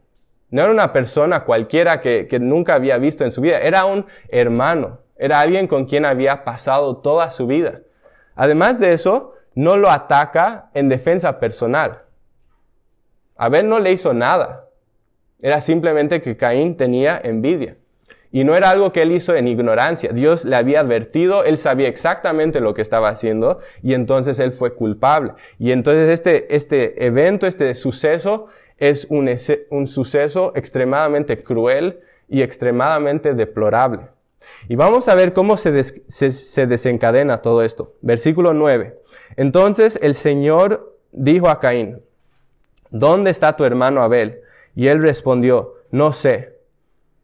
No 0.50 0.64
era 0.64 0.72
una 0.72 0.92
persona 0.92 1.44
cualquiera 1.44 2.02
que, 2.02 2.28
nunca 2.42 2.74
había 2.74 2.98
visto 2.98 3.24
en 3.24 3.32
su 3.32 3.42
vida. 3.42 3.60
Era 3.60 3.86
un 3.86 4.08
hermano. 4.30 4.98
Era 5.16 5.42
alguien 5.42 5.68
con 5.68 5.86
quien 5.86 6.06
había 6.06 6.44
pasado 6.44 6.98
toda 6.98 7.30
su 7.30 7.46
vida. 7.46 7.82
Además 8.36 8.80
de 8.80 8.94
eso, 8.94 9.36
no 9.54 9.78
lo 9.78 9.92
ataca 9.92 10.72
en 10.74 10.90
defensa 10.90 11.40
personal. 11.40 12.09
Abel 13.40 13.70
no 13.70 13.80
le 13.80 13.94
hizo 13.94 14.14
nada. 14.14 14.68
Era 15.42 15.62
simplemente 15.62 16.22
que 16.22 16.36
Caín 16.36 16.76
tenía 16.76 17.20
envidia. 17.24 17.78
Y 18.32 18.44
no 18.44 18.54
era 18.54 18.70
algo 18.70 18.92
que 18.92 19.02
él 19.02 19.14
hizo 19.14 19.34
en 19.34 19.48
ignorancia. 19.48 20.12
Dios 20.12 20.44
le 20.44 20.58
había 20.58 20.82
advertido, 20.82 21.46
él 21.46 21.58
sabía 21.58 21.88
exactamente 21.88 22.60
lo 22.60 22.74
que 22.74 22.82
estaba 22.82 23.08
haciendo 23.08 23.60
y 23.82 23.94
entonces 23.94 24.40
él 24.40 24.52
fue 24.52 24.76
culpable. 24.76 25.34
Y 25.58 25.72
entonces 25.72 26.10
este, 26.10 26.54
este 26.54 27.06
evento, 27.06 27.48
este 27.48 27.74
suceso 27.76 28.48
es 28.78 29.08
un, 29.10 29.34
un 29.70 29.88
suceso 29.88 30.52
extremadamente 30.56 31.42
cruel 31.42 32.02
y 32.28 32.42
extremadamente 32.42 33.34
deplorable. 33.34 34.02
Y 34.68 34.76
vamos 34.76 35.08
a 35.08 35.16
ver 35.16 35.32
cómo 35.32 35.56
se, 35.56 35.82
se, 35.84 36.68
desencadena 36.68 37.42
todo 37.42 37.64
esto. 37.64 37.96
Versículo 38.02 38.54
9. 38.54 39.00
Entonces 39.38 39.98
el 40.02 40.14
Señor 40.14 40.98
dijo 41.14 41.50
a 41.50 41.62
Caín, 41.62 42.02
¿dónde 42.90 43.30
está 43.30 43.56
tu 43.56 43.66
hermano 43.66 44.04
Abel? 44.04 44.42
Y 44.76 44.88
él 44.88 45.02
respondió, 45.02 45.76
no 45.92 46.14
sé. 46.14 46.58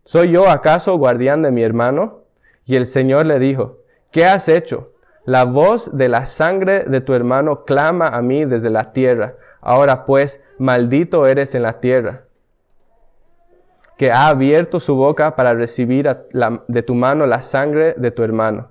¿Soy 0.04 0.32
yo 0.32 0.50
acaso 0.50 0.98
guardián 0.98 1.42
de 1.42 1.52
mi 1.52 1.64
hermano? 1.64 2.22
Y 2.66 2.76
el 2.76 2.86
Señor 2.86 3.26
le 3.26 3.40
dijo, 3.40 3.80
¿qué 4.12 4.26
has 4.26 4.48
hecho? 4.50 4.92
La 5.24 5.44
voz 5.44 5.96
de 5.98 6.10
la 6.10 6.26
sangre 6.26 6.84
de 6.84 7.02
tu 7.02 7.14
hermano 7.14 7.66
clama 7.66 8.10
a 8.10 8.22
mí 8.22 8.46
desde 8.46 8.70
la 8.70 8.92
tierra. 8.92 9.36
Ahora 9.62 10.06
pues, 10.06 10.42
maldito 10.58 11.26
eres 11.26 11.56
en 11.56 11.64
la 11.64 11.80
tierra 11.80 12.26
que 13.98 14.12
ha 14.12 14.28
abierto 14.28 14.80
su 14.80 14.96
boca 14.96 15.36
para 15.36 15.54
recibir 15.54 16.10
de 16.68 16.84
tu 16.84 16.96
mano 16.96 17.26
la 17.26 17.42
sangre 17.42 17.94
de 17.98 18.12
tu 18.12 18.24
hermano. 18.24 18.70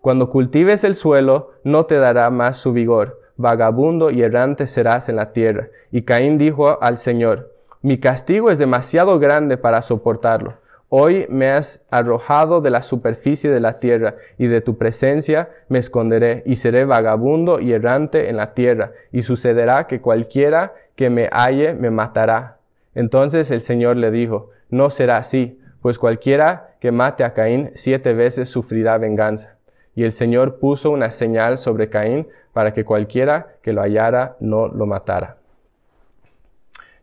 Cuando 0.00 0.30
cultives 0.30 0.82
el 0.84 0.94
suelo, 0.94 1.52
no 1.62 1.86
te 1.86 1.98
dará 1.98 2.30
más 2.30 2.56
su 2.56 2.72
vigor. 2.72 3.20
Vagabundo 3.36 4.10
y 4.10 4.22
errante 4.22 4.66
serás 4.66 5.08
en 5.08 5.16
la 5.16 5.32
tierra. 5.32 5.68
Y 5.90 6.02
Caín 6.02 6.38
dijo 6.38 6.82
al 6.82 6.98
Señor, 6.98 7.52
mi 7.80 7.98
castigo 7.98 8.50
es 8.50 8.58
demasiado 8.58 9.18
grande 9.18 9.56
para 9.56 9.82
soportarlo. 9.82 10.54
Hoy 10.88 11.26
me 11.30 11.50
has 11.50 11.82
arrojado 11.90 12.60
de 12.60 12.68
la 12.68 12.82
superficie 12.82 13.50
de 13.50 13.60
la 13.60 13.78
tierra, 13.78 14.16
y 14.36 14.46
de 14.46 14.60
tu 14.60 14.76
presencia 14.76 15.48
me 15.68 15.78
esconderé, 15.78 16.42
y 16.44 16.56
seré 16.56 16.84
vagabundo 16.84 17.60
y 17.60 17.72
errante 17.72 18.28
en 18.28 18.36
la 18.36 18.52
tierra, 18.52 18.92
y 19.10 19.22
sucederá 19.22 19.86
que 19.86 20.02
cualquiera 20.02 20.74
que 20.94 21.08
me 21.08 21.28
halle 21.32 21.72
me 21.72 21.90
matará. 21.90 22.58
Entonces 22.94 23.50
el 23.50 23.62
Señor 23.62 23.96
le 23.96 24.10
dijo, 24.10 24.50
no 24.68 24.90
será 24.90 25.16
así, 25.16 25.58
pues 25.80 25.98
cualquiera 25.98 26.74
que 26.78 26.92
mate 26.92 27.24
a 27.24 27.32
Caín 27.32 27.70
siete 27.74 28.12
veces 28.12 28.50
sufrirá 28.50 28.98
venganza. 28.98 29.56
Y 29.94 30.04
el 30.04 30.12
Señor 30.12 30.58
puso 30.58 30.90
una 30.90 31.10
señal 31.10 31.58
sobre 31.58 31.88
Caín 31.88 32.28
para 32.52 32.72
que 32.72 32.84
cualquiera 32.84 33.56
que 33.62 33.72
lo 33.72 33.82
hallara 33.82 34.36
no 34.40 34.68
lo 34.68 34.86
matara. 34.86 35.36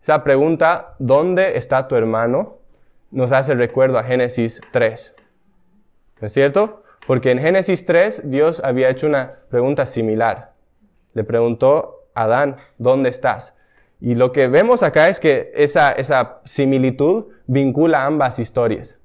Esa 0.02 0.24
pregunta, 0.24 0.96
¿dónde 1.00 1.58
está 1.58 1.88
tu 1.88 1.96
hermano? 1.96 2.60
nos 3.12 3.32
hace 3.32 3.56
recuerdo 3.56 3.98
a 3.98 4.04
Génesis 4.04 4.62
3. 4.72 5.16
¿No 6.22 6.28
es 6.28 6.34
cierto? 6.34 6.84
Porque 7.08 7.32
en 7.32 7.40
Génesis 7.40 7.86
3 7.86 8.30
Dios 8.30 8.62
había 8.64 8.90
hecho 8.90 9.08
una 9.08 9.34
pregunta 9.50 9.86
similar. 9.86 10.54
Le 11.14 11.24
preguntó 11.24 12.06
a 12.14 12.24
Adán, 12.24 12.58
¿dónde 12.78 13.10
estás? 13.10 13.56
Y 14.00 14.16
lo 14.16 14.32
que 14.32 14.48
vemos 14.48 14.84
acá 14.84 15.10
es 15.10 15.20
que 15.20 15.52
esa, 15.56 15.92
esa 15.92 16.40
similitud 16.46 17.28
vincula 17.48 18.06
ambas 18.06 18.40
historias. 18.40 19.00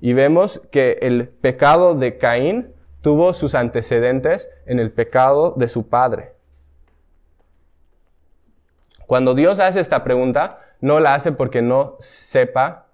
Y 0.00 0.12
vemos 0.12 0.62
que 0.70 0.98
el 1.00 1.28
pecado 1.28 1.94
de 1.94 2.18
Caín 2.18 2.72
tuvo 3.08 3.32
sus 3.32 3.54
antecedentes 3.54 4.50
en 4.66 4.78
el 4.78 4.92
pecado 4.92 5.54
de 5.56 5.66
su 5.66 5.88
padre. 5.88 6.34
Cuando 9.06 9.34
Dios 9.34 9.60
hace 9.60 9.80
esta 9.80 10.04
pregunta, 10.04 10.58
no 10.82 11.00
la 11.00 11.14
hace 11.14 11.32
porque 11.32 11.62
no 11.62 11.96
sepa 12.00 12.88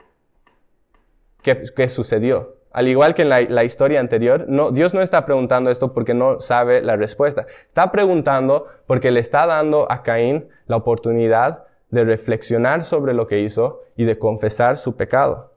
qué, 1.42 1.88
sucedió. 1.88 2.59
Al 2.70 2.87
igual 2.87 3.16
que 3.16 3.22
en 3.22 3.29
la, 3.29 3.64
historia 3.64 3.98
anterior, 3.98 4.44
no, 4.46 4.70
Dios 4.70 4.94
no 4.94 5.03
está 5.03 5.27
preguntando 5.27 5.68
esto 5.68 5.92
porque 5.92 6.14
no 6.14 6.40
sabe 6.40 6.81
la 6.81 6.94
respuesta. 6.94 7.46
Está 7.66 7.90
preguntando 7.90 8.66
porque 8.87 9.11
le 9.11 9.18
está 9.18 9.46
dando 9.46 9.90
a 9.90 10.05
Caín 10.05 10.48
la 10.66 10.77
oportunidad 10.77 11.64
de 11.90 12.05
reflexionar 12.05 12.85
sobre 12.85 13.14
lo 13.14 13.27
que 13.27 13.40
hizo 13.40 13.83
y 13.96 14.05
de 14.05 14.16
confesar 14.16 14.77
su 14.77 14.94
pecado. 14.94 15.55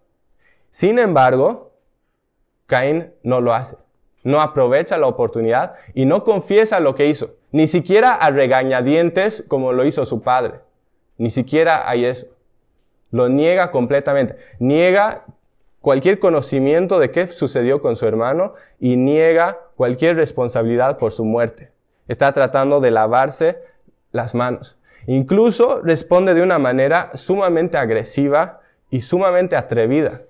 Sin 0.71 0.97
embargo, 0.97 1.73
Caín 2.65 3.13
no 3.21 3.39
lo 3.39 3.53
hace. 3.53 3.77
No 4.27 4.41
aprovecha 4.41 4.97
la 4.97 5.07
oportunidad 5.07 5.75
y 5.93 6.03
no 6.03 6.25
confiesa 6.25 6.81
lo 6.81 6.95
que 6.95 7.05
hizo. 7.05 7.35
Ni 7.53 7.65
siquiera 7.65 8.11
a 8.13 8.29
regañadientes 8.29 9.45
como 9.47 9.71
lo 9.71 9.85
hizo 9.85 10.05
su 10.05 10.21
padre. 10.21 10.59
Ni 11.17 11.29
siquiera 11.29 11.89
hay 11.89 12.03
eso. 12.03 12.27
Lo 13.09 13.29
niega 13.29 13.71
completamente. 13.71 14.35
Niega 14.59 15.23
cualquier 15.79 16.19
conocimiento 16.19 16.99
de 16.99 17.09
qué 17.09 17.27
sucedió 17.27 17.81
con 17.81 17.95
su 17.95 18.05
hermano 18.05 18.53
y 18.81 18.97
niega 18.97 19.59
cualquier 19.77 20.17
responsabilidad 20.17 20.97
por 20.97 21.13
su 21.13 21.23
muerte. 21.23 21.71
Está 22.09 22.33
tratando 22.33 22.81
de 22.81 22.91
lavarse 22.91 23.59
las 24.11 24.35
manos. 24.35 24.77
Incluso 25.05 25.79
responde 25.83 26.33
de 26.33 26.41
una 26.41 26.59
manera 26.59 27.11
sumamente 27.13 27.77
agresiva 27.77 28.59
y 28.89 28.99
sumamente 28.99 29.55
atrevida. 29.55 30.23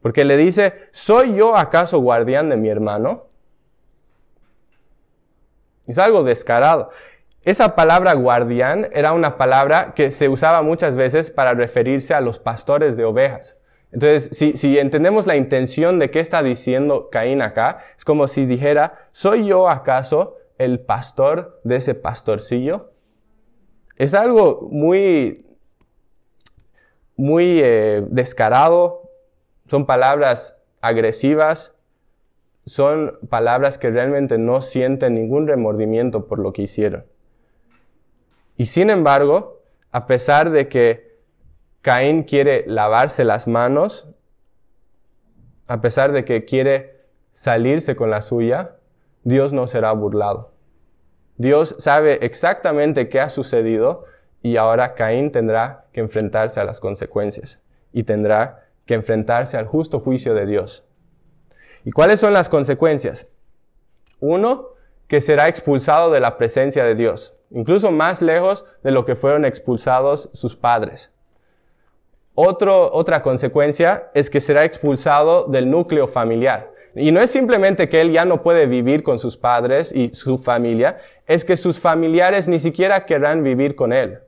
Porque 0.00 0.24
le 0.24 0.36
dice, 0.36 0.74
¿soy 0.92 1.34
yo 1.34 1.56
acaso 1.56 1.98
guardián 2.00 2.48
de 2.48 2.56
mi 2.56 2.68
hermano? 2.68 3.26
Es 5.86 5.98
algo 5.98 6.22
descarado. 6.22 6.90
Esa 7.44 7.76
palabra 7.76 8.14
guardián 8.14 8.88
era 8.92 9.12
una 9.12 9.38
palabra 9.38 9.94
que 9.94 10.10
se 10.10 10.28
usaba 10.28 10.62
muchas 10.62 10.96
veces 10.96 11.30
para 11.30 11.54
referirse 11.54 12.12
a 12.12 12.20
los 12.20 12.40
pastores 12.40 12.96
de 12.96 13.04
ovejas. 13.04 13.56
Entonces, 13.92 14.36
si, 14.58 14.78
entendemos 14.78 15.26
la 15.26 15.36
intención 15.36 16.00
de 16.00 16.10
qué 16.10 16.18
está 16.18 16.42
diciendo 16.42 17.08
Caín 17.08 17.40
acá, 17.40 17.78
es 17.96 18.04
como 18.04 18.26
si 18.26 18.46
dijera, 18.46 18.94
¿soy 19.12 19.46
yo 19.46 19.68
acaso 19.68 20.36
el 20.58 20.80
pastor 20.80 21.60
de 21.62 21.76
ese 21.76 21.94
pastorcillo? 21.94 22.90
Es 23.94 24.12
algo 24.12 24.68
muy, 24.70 25.46
muy 27.16 27.60
eh, 27.62 28.04
descarado, 28.10 29.05
son 29.66 29.86
palabras 29.86 30.56
agresivas, 30.80 31.74
son 32.64 33.18
palabras 33.28 33.78
que 33.78 33.90
realmente 33.90 34.38
no 34.38 34.60
sienten 34.60 35.14
ningún 35.14 35.46
remordimiento 35.46 36.26
por 36.26 36.38
lo 36.38 36.52
que 36.52 36.62
hicieron. 36.62 37.04
Y 38.56 38.66
sin 38.66 38.90
embargo, 38.90 39.62
a 39.92 40.06
pesar 40.06 40.50
de 40.50 40.68
que 40.68 41.16
Caín 41.82 42.24
quiere 42.24 42.64
lavarse 42.66 43.24
las 43.24 43.46
manos, 43.46 44.08
a 45.68 45.80
pesar 45.80 46.12
de 46.12 46.24
que 46.24 46.44
quiere 46.44 47.04
salirse 47.30 47.96
con 47.96 48.10
la 48.10 48.22
suya, 48.22 48.76
Dios 49.24 49.52
no 49.52 49.66
será 49.66 49.92
burlado. 49.92 50.52
Dios 51.36 51.76
sabe 51.78 52.24
exactamente 52.24 53.08
qué 53.08 53.20
ha 53.20 53.28
sucedido 53.28 54.04
y 54.42 54.56
ahora 54.56 54.94
Caín 54.94 55.30
tendrá 55.30 55.84
que 55.92 56.00
enfrentarse 56.00 56.60
a 56.60 56.64
las 56.64 56.80
consecuencias 56.80 57.60
y 57.92 58.04
tendrá 58.04 58.65
que 58.86 58.94
enfrentarse 58.94 59.56
al 59.56 59.66
justo 59.66 60.00
juicio 60.00 60.34
de 60.34 60.46
Dios. 60.46 60.84
¿Y 61.84 61.92
cuáles 61.92 62.20
son 62.20 62.32
las 62.32 62.48
consecuencias? 62.48 63.28
Uno, 64.20 64.68
que 65.08 65.20
será 65.20 65.48
expulsado 65.48 66.10
de 66.10 66.20
la 66.20 66.38
presencia 66.38 66.84
de 66.84 66.94
Dios, 66.94 67.36
incluso 67.50 67.90
más 67.90 68.22
lejos 68.22 68.64
de 68.82 68.90
lo 68.90 69.04
que 69.04 69.14
fueron 69.14 69.44
expulsados 69.44 70.30
sus 70.32 70.56
padres 70.56 71.12
otra 72.36 73.22
consecuencia 73.22 74.10
es 74.14 74.30
que 74.30 74.40
será 74.40 74.64
expulsado 74.64 75.46
del 75.46 75.70
núcleo 75.70 76.06
familiar. 76.06 76.70
Y 76.94 77.10
no 77.12 77.20
es 77.20 77.30
simplemente 77.30 77.88
que 77.88 78.00
él 78.00 78.12
ya 78.12 78.24
no 78.24 78.42
puede 78.42 78.66
vivir 78.66 79.02
con 79.02 79.18
sus 79.18 79.36
padres 79.36 79.92
y 79.92 80.14
su 80.14 80.38
familia, 80.38 80.96
es 81.26 81.44
que 81.44 81.56
sus 81.56 81.78
familiares 81.78 82.48
ni 82.48 82.58
siquiera 82.58 83.04
querrán 83.04 83.42
vivir 83.42 83.74
con 83.74 83.92
él. 83.92 84.20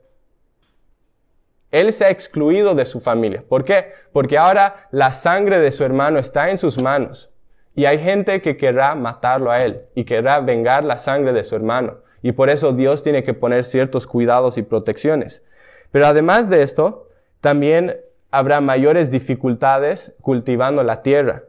Él 1.71 1.93
se 1.93 2.05
ha 2.05 2.09
excluido 2.09 2.73
de 2.75 2.85
su 2.85 2.99
familia. 2.99 3.43
¿Por 3.47 3.63
qué? 3.63 3.91
Porque 4.11 4.37
ahora 4.37 4.87
la 4.91 5.11
sangre 5.11 5.59
de 5.59 5.71
su 5.71 5.83
hermano 5.83 6.19
está 6.19 6.49
en 6.49 6.57
sus 6.57 6.81
manos. 6.81 7.29
Y 7.75 7.85
hay 7.85 7.99
gente 7.99 8.41
que 8.41 8.57
querrá 8.57 8.95
matarlo 8.95 9.51
a 9.51 9.63
él 9.63 9.83
y 9.95 10.03
querrá 10.03 10.39
vengar 10.39 10.83
la 10.83 10.97
sangre 10.97 11.31
de 11.31 11.43
su 11.43 11.55
hermano. 11.55 11.99
Y 12.21 12.31
por 12.31 12.49
eso 12.49 12.73
Dios 12.73 13.03
tiene 13.03 13.23
que 13.23 13.33
poner 13.33 13.63
ciertos 13.63 14.07
cuidados 14.07 14.57
y 14.57 14.63
protecciones. 14.63 15.43
Pero 15.91 16.07
además 16.07 16.49
de 16.49 16.63
esto, 16.63 17.07
también 17.39 17.97
habrá 18.31 18.61
mayores 18.61 19.11
dificultades 19.11 20.15
cultivando 20.21 20.83
la 20.83 21.01
tierra. 21.01 21.43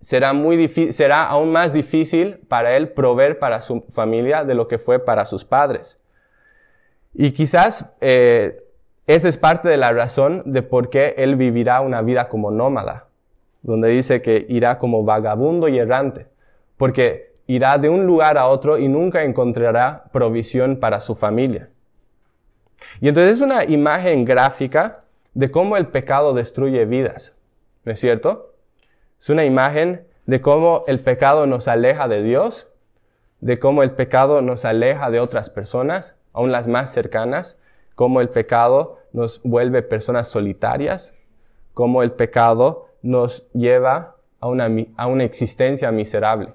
Será, 0.00 0.34
muy 0.34 0.68
será 0.68 1.24
aún 1.26 1.50
más 1.50 1.72
difícil 1.72 2.38
para 2.48 2.76
él 2.76 2.90
proveer 2.90 3.38
para 3.38 3.62
su 3.62 3.86
familia 3.88 4.44
de 4.44 4.54
lo 4.54 4.68
que 4.68 4.78
fue 4.78 4.98
para 4.98 5.24
sus 5.24 5.46
padres. 5.46 5.98
Y 7.14 7.32
quizás 7.32 7.86
eh, 8.00 8.64
esa 9.06 9.28
es 9.28 9.36
parte 9.36 9.68
de 9.68 9.76
la 9.76 9.92
razón 9.92 10.42
de 10.46 10.62
por 10.62 10.90
qué 10.90 11.14
él 11.18 11.36
vivirá 11.36 11.80
una 11.80 12.02
vida 12.02 12.28
como 12.28 12.50
nómada, 12.50 13.08
donde 13.62 13.88
dice 13.88 14.22
que 14.22 14.46
irá 14.48 14.78
como 14.78 15.04
vagabundo 15.04 15.68
y 15.68 15.78
errante, 15.78 16.26
porque 16.76 17.32
irá 17.46 17.78
de 17.78 17.88
un 17.88 18.06
lugar 18.06 18.38
a 18.38 18.46
otro 18.46 18.78
y 18.78 18.88
nunca 18.88 19.22
encontrará 19.22 20.04
provisión 20.10 20.76
para 20.80 21.00
su 21.00 21.14
familia. 21.14 21.68
Y 23.00 23.08
entonces 23.08 23.36
es 23.36 23.42
una 23.42 23.64
imagen 23.64 24.24
gráfica 24.24 25.00
de 25.34 25.50
cómo 25.50 25.76
el 25.76 25.88
pecado 25.88 26.32
destruye 26.32 26.84
vidas, 26.86 27.36
¿no 27.84 27.92
es 27.92 28.00
cierto? 28.00 28.54
Es 29.20 29.28
una 29.28 29.44
imagen 29.44 30.06
de 30.26 30.40
cómo 30.40 30.84
el 30.86 31.00
pecado 31.00 31.46
nos 31.46 31.68
aleja 31.68 32.08
de 32.08 32.22
Dios, 32.22 32.68
de 33.40 33.58
cómo 33.58 33.82
el 33.82 33.90
pecado 33.90 34.40
nos 34.40 34.64
aleja 34.64 35.10
de 35.10 35.20
otras 35.20 35.50
personas, 35.50 36.16
aún 36.34 36.52
las 36.52 36.68
más 36.68 36.92
cercanas, 36.92 37.58
cómo 37.94 38.20
el 38.20 38.28
pecado 38.28 38.98
nos 39.12 39.40
vuelve 39.42 39.82
personas 39.82 40.28
solitarias, 40.28 41.16
cómo 41.72 42.02
el 42.02 42.12
pecado 42.12 42.88
nos 43.02 43.48
lleva 43.52 44.16
a 44.40 44.48
una, 44.48 44.68
a 44.96 45.06
una 45.06 45.24
existencia 45.24 45.90
miserable. 45.90 46.52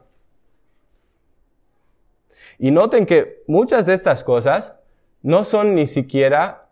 Y 2.60 2.72
noten 2.72 3.06
que 3.06 3.42
muchas 3.48 3.86
de 3.86 3.94
estas 3.94 4.24
cosas 4.24 4.76
no 5.22 5.44
son 5.44 5.74
ni 5.76 5.88
siquiera 5.88 6.68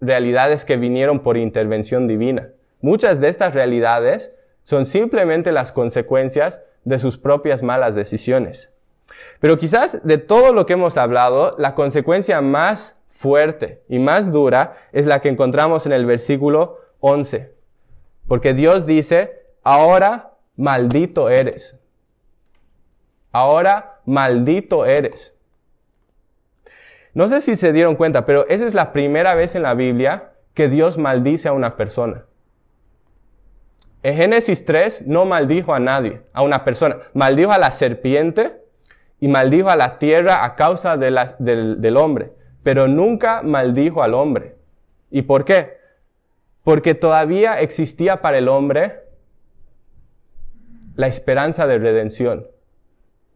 realidades 0.00 0.64
que 0.64 0.76
vinieron 0.76 1.20
por 1.20 1.36
intervención 1.36 2.08
divina. 2.08 2.50
Muchas 2.80 3.20
de 3.20 3.28
estas 3.28 3.54
realidades 3.54 4.34
son 4.64 4.86
simplemente 4.86 5.52
las 5.52 5.72
consecuencias 5.72 6.62
de 6.84 6.98
sus 6.98 7.18
propias 7.18 7.62
malas 7.62 7.94
decisiones. 7.94 8.70
Pero 9.40 9.58
quizás 9.58 10.00
de 10.04 10.18
todo 10.18 10.52
lo 10.52 10.66
que 10.66 10.74
hemos 10.74 10.96
hablado, 10.96 11.54
la 11.58 11.74
consecuencia 11.74 12.40
más 12.40 12.96
fuerte 13.08 13.82
y 13.88 13.98
más 13.98 14.32
dura 14.32 14.76
es 14.92 15.06
la 15.06 15.20
que 15.20 15.28
encontramos 15.28 15.86
en 15.86 15.92
el 15.92 16.06
versículo 16.06 16.78
11. 17.00 17.52
Porque 18.26 18.54
Dios 18.54 18.86
dice, 18.86 19.44
ahora 19.62 20.34
maldito 20.56 21.28
eres. 21.28 21.78
Ahora 23.32 24.00
maldito 24.04 24.86
eres. 24.86 25.34
No 27.12 27.28
sé 27.28 27.40
si 27.40 27.56
se 27.56 27.72
dieron 27.72 27.96
cuenta, 27.96 28.24
pero 28.24 28.46
esa 28.48 28.66
es 28.66 28.74
la 28.74 28.92
primera 28.92 29.34
vez 29.34 29.54
en 29.54 29.62
la 29.62 29.74
Biblia 29.74 30.32
que 30.54 30.68
Dios 30.68 30.96
maldice 30.96 31.48
a 31.48 31.52
una 31.52 31.76
persona. 31.76 32.24
En 34.02 34.16
Génesis 34.16 34.64
3 34.64 35.06
no 35.06 35.26
maldijo 35.26 35.74
a 35.74 35.80
nadie, 35.80 36.22
a 36.32 36.42
una 36.42 36.64
persona. 36.64 36.98
Maldijo 37.12 37.52
a 37.52 37.58
la 37.58 37.70
serpiente 37.70 38.59
y 39.20 39.28
maldijo 39.28 39.68
a 39.68 39.76
la 39.76 39.98
tierra 39.98 40.44
a 40.44 40.56
causa 40.56 40.96
de 40.96 41.14
del, 41.38 41.80
del 41.80 41.96
hombre, 41.96 42.32
pero 42.62 42.88
nunca 42.88 43.42
maldijo 43.42 44.02
al 44.02 44.14
hombre. 44.14 44.56
¿Y 45.10 45.22
por 45.22 45.44
qué? 45.44 45.78
Porque 46.64 46.94
todavía 46.94 47.60
existía 47.60 48.22
para 48.22 48.38
el 48.38 48.48
hombre 48.48 49.04
la 50.96 51.06
esperanza 51.06 51.66
de 51.66 51.78
redención. 51.78 52.46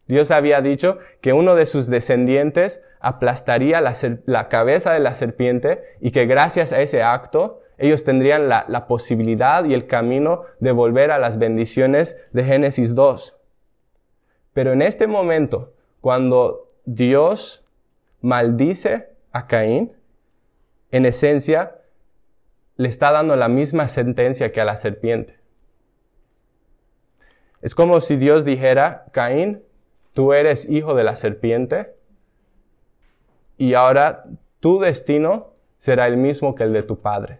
Dios 0.06 0.30
había 0.30 0.60
dicho 0.60 0.98
que 1.20 1.32
uno 1.32 1.54
de 1.54 1.66
sus 1.66 1.86
descendientes 1.86 2.82
aplastaría 3.00 3.80
la, 3.80 4.48
cabeza 4.48 4.92
de 4.92 5.00
la 5.00 5.14
serpiente 5.14 5.82
y 6.00 6.10
que 6.10 6.26
gracias 6.26 6.72
a 6.72 6.80
ese 6.80 7.02
acto 7.02 7.60
ellos 7.78 8.04
tendrían 8.04 8.48
la, 8.48 8.64
la, 8.68 8.86
posibilidad 8.86 9.64
y 9.64 9.74
el 9.74 9.86
camino 9.86 10.42
de 10.60 10.72
volver 10.72 11.10
a 11.10 11.18
las 11.18 11.38
bendiciones 11.38 12.16
de 12.32 12.44
Génesis 12.44 12.94
2. 12.94 13.36
Pero 14.52 14.72
en 14.72 14.82
este 14.82 15.06
momento, 15.06 15.73
cuando 16.04 16.70
Dios 16.84 17.64
maldice 18.20 19.08
a 19.32 19.46
Caín, 19.46 19.90
en 20.90 21.06
esencia 21.06 21.78
le 22.76 22.88
está 22.88 23.10
dando 23.10 23.36
la 23.36 23.48
misma 23.48 23.88
sentencia 23.88 24.52
que 24.52 24.60
a 24.60 24.66
la 24.66 24.76
serpiente. 24.76 25.38
Es 27.62 27.74
como 27.74 28.02
si 28.02 28.16
Dios 28.16 28.44
dijera, 28.44 29.06
Caín, 29.12 29.62
tú 30.12 30.34
eres 30.34 30.68
hijo 30.68 30.94
de 30.94 31.04
la 31.04 31.16
serpiente 31.16 31.94
y 33.56 33.72
ahora 33.72 34.24
tu 34.60 34.80
destino 34.80 35.54
será 35.78 36.06
el 36.06 36.18
mismo 36.18 36.54
que 36.54 36.64
el 36.64 36.74
de 36.74 36.82
tu 36.82 37.00
padre. 37.00 37.38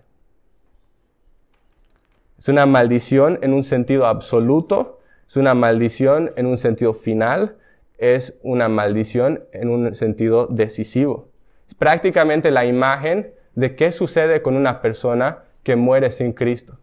Es 2.39 2.49
una 2.49 2.65
maldición 2.65 3.39
en 3.43 3.53
un 3.53 3.63
sentido 3.63 4.07
absoluto, 4.07 5.01
es 5.29 5.37
una 5.37 5.53
maldición 5.53 6.33
en 6.37 6.47
un 6.47 6.57
sentido 6.57 6.95
final, 6.95 7.59
es 7.99 8.39
una 8.43 8.69
maldición 8.69 9.45
en 9.53 9.71
un 9.71 9.95
sentido 9.95 10.47
decisivo. 10.47 11.29
Es 11.67 11.75
prácticamente 11.75 12.51
la 12.51 12.65
imagen 12.65 13.33
de 13.55 13.77
qué 13.77 13.93
sucede 13.93 14.43
con 14.43 14.57
una 14.57 14.81
persona 14.81 15.45
que 15.63 15.77
muere 15.77 16.11
sin 16.11 16.33
Cristo. 16.33 16.79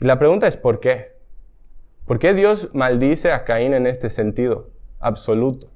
Y 0.00 0.04
la 0.04 0.18
pregunta 0.18 0.46
es 0.46 0.56
¿por 0.56 0.80
qué? 0.80 1.18
¿Por 2.06 2.18
qué 2.18 2.34
Dios 2.34 2.70
maldice 2.72 3.32
a 3.32 3.44
Caín 3.44 3.74
en 3.74 3.86
este 3.86 4.08
sentido 4.08 4.70
absoluto? 4.98 5.70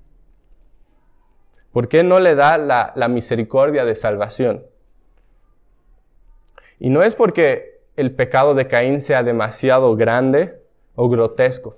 ¿Por 1.73 1.89
qué 1.89 2.05
no 2.05 2.21
le 2.21 2.35
da 2.35 2.59
la, 2.59 3.09
misericordia 3.09 3.85
de 3.85 3.95
salvación? 3.95 4.65
Y 6.79 6.91
no 6.91 7.03
es 7.03 7.15
porque 7.15 7.72
el 7.97 8.13
pecado 8.13 8.55
de 8.55 8.67
Caín 8.67 9.01
sea 9.01 9.23
demasiado 9.23 9.97
grande 9.97 10.55
o 10.95 11.09
grotesco. 11.09 11.77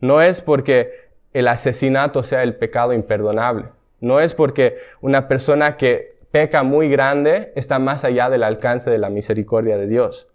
No 0.00 0.20
es 0.20 0.40
porque 0.40 1.10
el 1.32 1.48
asesinato 1.48 2.22
sea 2.22 2.42
el 2.42 2.56
pecado 2.56 2.92
imperdonable. 2.92 3.66
No 4.00 4.20
es 4.20 4.34
porque 4.34 4.78
una 5.00 5.28
persona 5.28 5.76
que 5.76 6.16
peca 6.32 6.62
muy 6.62 6.88
grande 6.88 7.52
está 7.54 7.78
más 7.78 8.04
allá 8.04 8.28
del 8.30 8.42
alcance 8.42 8.90
de 8.90 8.98
la 8.98 9.10
misericordia 9.10 9.76
de 9.76 9.86
Dios. 9.86 10.28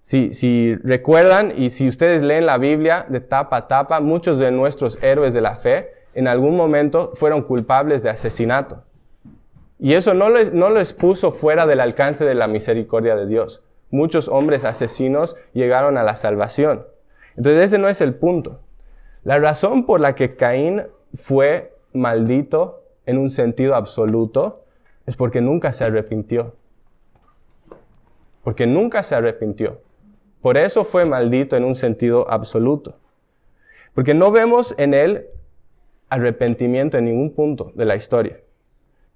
Si, 0.00 0.74
recuerdan 0.76 1.52
y 1.54 1.68
si 1.68 1.86
ustedes 1.86 2.22
leen 2.22 2.46
la 2.46 2.56
Biblia 2.56 3.04
de 3.08 3.20
tapa 3.20 3.58
a 3.58 3.68
tapa, 3.68 4.00
muchos 4.00 4.38
de 4.38 4.50
nuestros 4.50 5.00
héroes 5.02 5.34
de 5.34 5.42
la 5.42 5.56
fe 5.56 5.90
en 6.14 6.26
algún 6.26 6.56
momento 6.56 7.12
fueron 7.14 7.42
culpables 7.42 8.02
de 8.02 8.10
asesinato. 8.10 8.84
Y 9.78 9.94
eso 9.94 10.14
no 10.14 10.30
les, 10.30 10.52
no 10.52 10.70
les 10.70 10.94
puso 10.94 11.30
fuera 11.30 11.66
del 11.66 11.80
alcance 11.80 12.24
de 12.24 12.34
la 12.34 12.46
misericordia 12.46 13.14
de 13.14 13.26
Dios. 13.26 13.62
Muchos 13.90 14.28
hombres 14.28 14.64
asesinos 14.64 15.36
llegaron 15.52 15.98
a 15.98 16.02
la 16.02 16.14
salvación. 16.14 16.86
Entonces 17.36 17.64
ese 17.64 17.78
no 17.78 17.88
es 17.88 18.00
el 18.00 18.14
punto. 18.14 18.60
La 19.24 19.38
razón 19.38 19.84
por 19.84 20.00
la 20.00 20.14
que 20.14 20.36
Caín 20.36 20.84
fue 21.14 21.74
maldito 21.92 22.82
en 23.06 23.18
un 23.18 23.30
sentido 23.30 23.74
absoluto 23.74 24.64
es 25.06 25.16
porque 25.16 25.40
nunca 25.40 25.72
se 25.72 25.84
arrepintió. 25.84 26.54
Porque 28.44 28.66
nunca 28.66 29.02
se 29.02 29.14
arrepintió. 29.14 29.80
Por 30.40 30.56
eso 30.56 30.84
fue 30.84 31.04
maldito 31.04 31.56
en 31.56 31.64
un 31.64 31.74
sentido 31.74 32.30
absoluto. 32.30 32.96
Porque 33.94 34.14
no 34.14 34.30
vemos 34.30 34.74
en 34.78 34.94
él 34.94 35.26
arrepentimiento 36.08 36.98
en 36.98 37.06
ningún 37.06 37.34
punto 37.34 37.72
de 37.74 37.84
la 37.84 37.96
historia. 37.96 38.40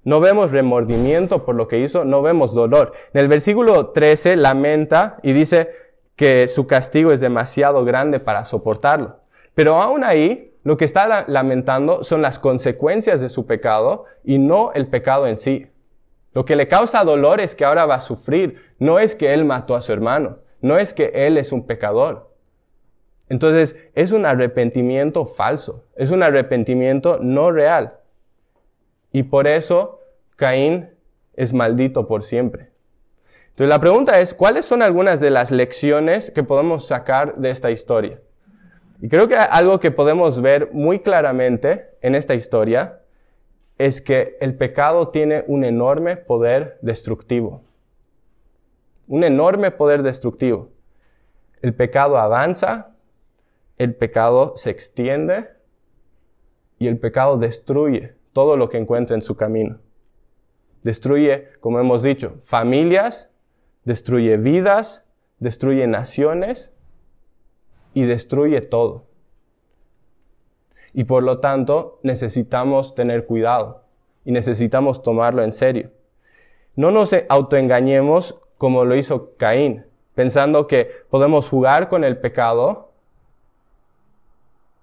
No 0.04 0.20
vemos 0.20 0.50
remordimiento 0.50 1.44
por 1.44 1.54
lo 1.54 1.66
que 1.66 1.80
hizo, 1.80 2.04
no 2.04 2.22
vemos 2.22 2.54
dolor. 2.54 2.92
En 3.12 3.20
el 3.20 3.28
versículo 3.28 3.88
13 3.88 4.36
lamenta 4.36 5.18
y 5.22 5.32
dice 5.32 5.70
que 6.16 6.46
su 6.48 6.66
castigo 6.66 7.12
es 7.12 7.20
demasiado 7.20 7.84
grande 7.84 8.20
para 8.20 8.44
soportarlo. 8.44 9.16
Pero 9.54 9.80
aún 9.80 10.04
ahí, 10.04 10.52
lo 10.62 10.76
que 10.76 10.84
está 10.84 11.24
lamentando 11.26 12.04
son 12.04 12.22
las 12.22 12.38
consecuencias 12.38 13.20
de 13.20 13.28
su 13.28 13.46
pecado 13.46 14.04
y 14.22 14.38
no 14.38 14.72
el 14.72 14.86
pecado 14.86 15.26
en 15.26 15.36
sí. 15.36 15.66
Lo 16.32 16.44
que 16.44 16.56
le 16.56 16.68
causa 16.68 17.04
dolor 17.04 17.40
es 17.40 17.54
que 17.54 17.64
ahora 17.64 17.86
va 17.86 17.96
a 17.96 18.00
sufrir, 18.00 18.56
no 18.78 18.98
es 18.98 19.14
que 19.14 19.32
él 19.32 19.44
mató 19.44 19.74
a 19.74 19.80
su 19.80 19.92
hermano 19.92 20.38
no 20.64 20.78
es 20.78 20.94
que 20.94 21.12
él 21.14 21.36
es 21.36 21.52
un 21.52 21.66
pecador. 21.66 22.30
Entonces, 23.28 23.76
es 23.94 24.12
un 24.12 24.24
arrepentimiento 24.24 25.26
falso, 25.26 25.84
es 25.94 26.10
un 26.10 26.22
arrepentimiento 26.22 27.18
no 27.20 27.52
real. 27.52 27.98
Y 29.14 29.22
por 29.22 29.46
eso 29.46 30.00
Caín 30.36 30.90
es 31.32 31.54
maldito 31.54 32.06
por 32.06 32.22
siempre. 32.22 32.68
Entonces, 33.44 33.68
la 33.68 33.80
pregunta 33.80 34.20
es, 34.20 34.34
¿cuáles 34.34 34.66
son 34.66 34.82
algunas 34.82 35.20
de 35.20 35.30
las 35.30 35.50
lecciones 35.50 36.30
que 36.30 36.42
podemos 36.42 36.86
sacar 36.86 37.36
de 37.36 37.48
esta 37.48 37.70
historia? 37.70 38.20
Y 39.00 39.08
creo 39.08 39.26
que 39.26 39.36
algo 39.36 39.80
que 39.80 39.90
podemos 39.90 40.42
ver 40.42 40.68
muy 40.72 40.98
claramente 40.98 41.86
en 42.02 42.14
esta 42.14 42.34
historia 42.34 43.00
es 43.78 44.02
que 44.02 44.36
el 44.42 44.54
pecado 44.54 45.08
tiene 45.08 45.44
un 45.46 45.64
enorme 45.64 46.18
poder 46.18 46.76
destructivo 46.82 47.64
un 49.06 49.24
enorme 49.24 49.70
poder 49.70 50.02
destructivo. 50.02 50.70
El 51.62 51.74
pecado 51.74 52.18
avanza, 52.18 52.94
el 53.78 53.94
pecado 53.94 54.56
se 54.56 54.70
extiende 54.70 55.48
y 56.78 56.86
el 56.86 56.98
pecado 56.98 57.38
destruye 57.38 58.13
todo 58.34 58.58
lo 58.58 58.68
que 58.68 58.76
encuentra 58.76 59.14
en 59.14 59.22
su 59.22 59.36
camino. 59.36 59.78
Destruye, 60.82 61.48
como 61.60 61.80
hemos 61.80 62.02
dicho, 62.02 62.34
familias, 62.42 63.30
destruye 63.84 64.36
vidas, 64.36 65.06
destruye 65.38 65.86
naciones 65.86 66.70
y 67.94 68.02
destruye 68.02 68.60
todo. 68.60 69.06
Y 70.92 71.04
por 71.04 71.22
lo 71.22 71.40
tanto 71.40 72.00
necesitamos 72.02 72.94
tener 72.94 73.24
cuidado 73.24 73.84
y 74.26 74.32
necesitamos 74.32 75.02
tomarlo 75.02 75.42
en 75.42 75.52
serio. 75.52 75.90
No 76.76 76.90
nos 76.90 77.14
autoengañemos 77.28 78.38
como 78.58 78.84
lo 78.84 78.96
hizo 78.96 79.36
Caín, 79.36 79.86
pensando 80.14 80.66
que 80.66 80.90
podemos 81.08 81.48
jugar 81.48 81.88
con 81.88 82.04
el 82.04 82.18
pecado 82.18 82.92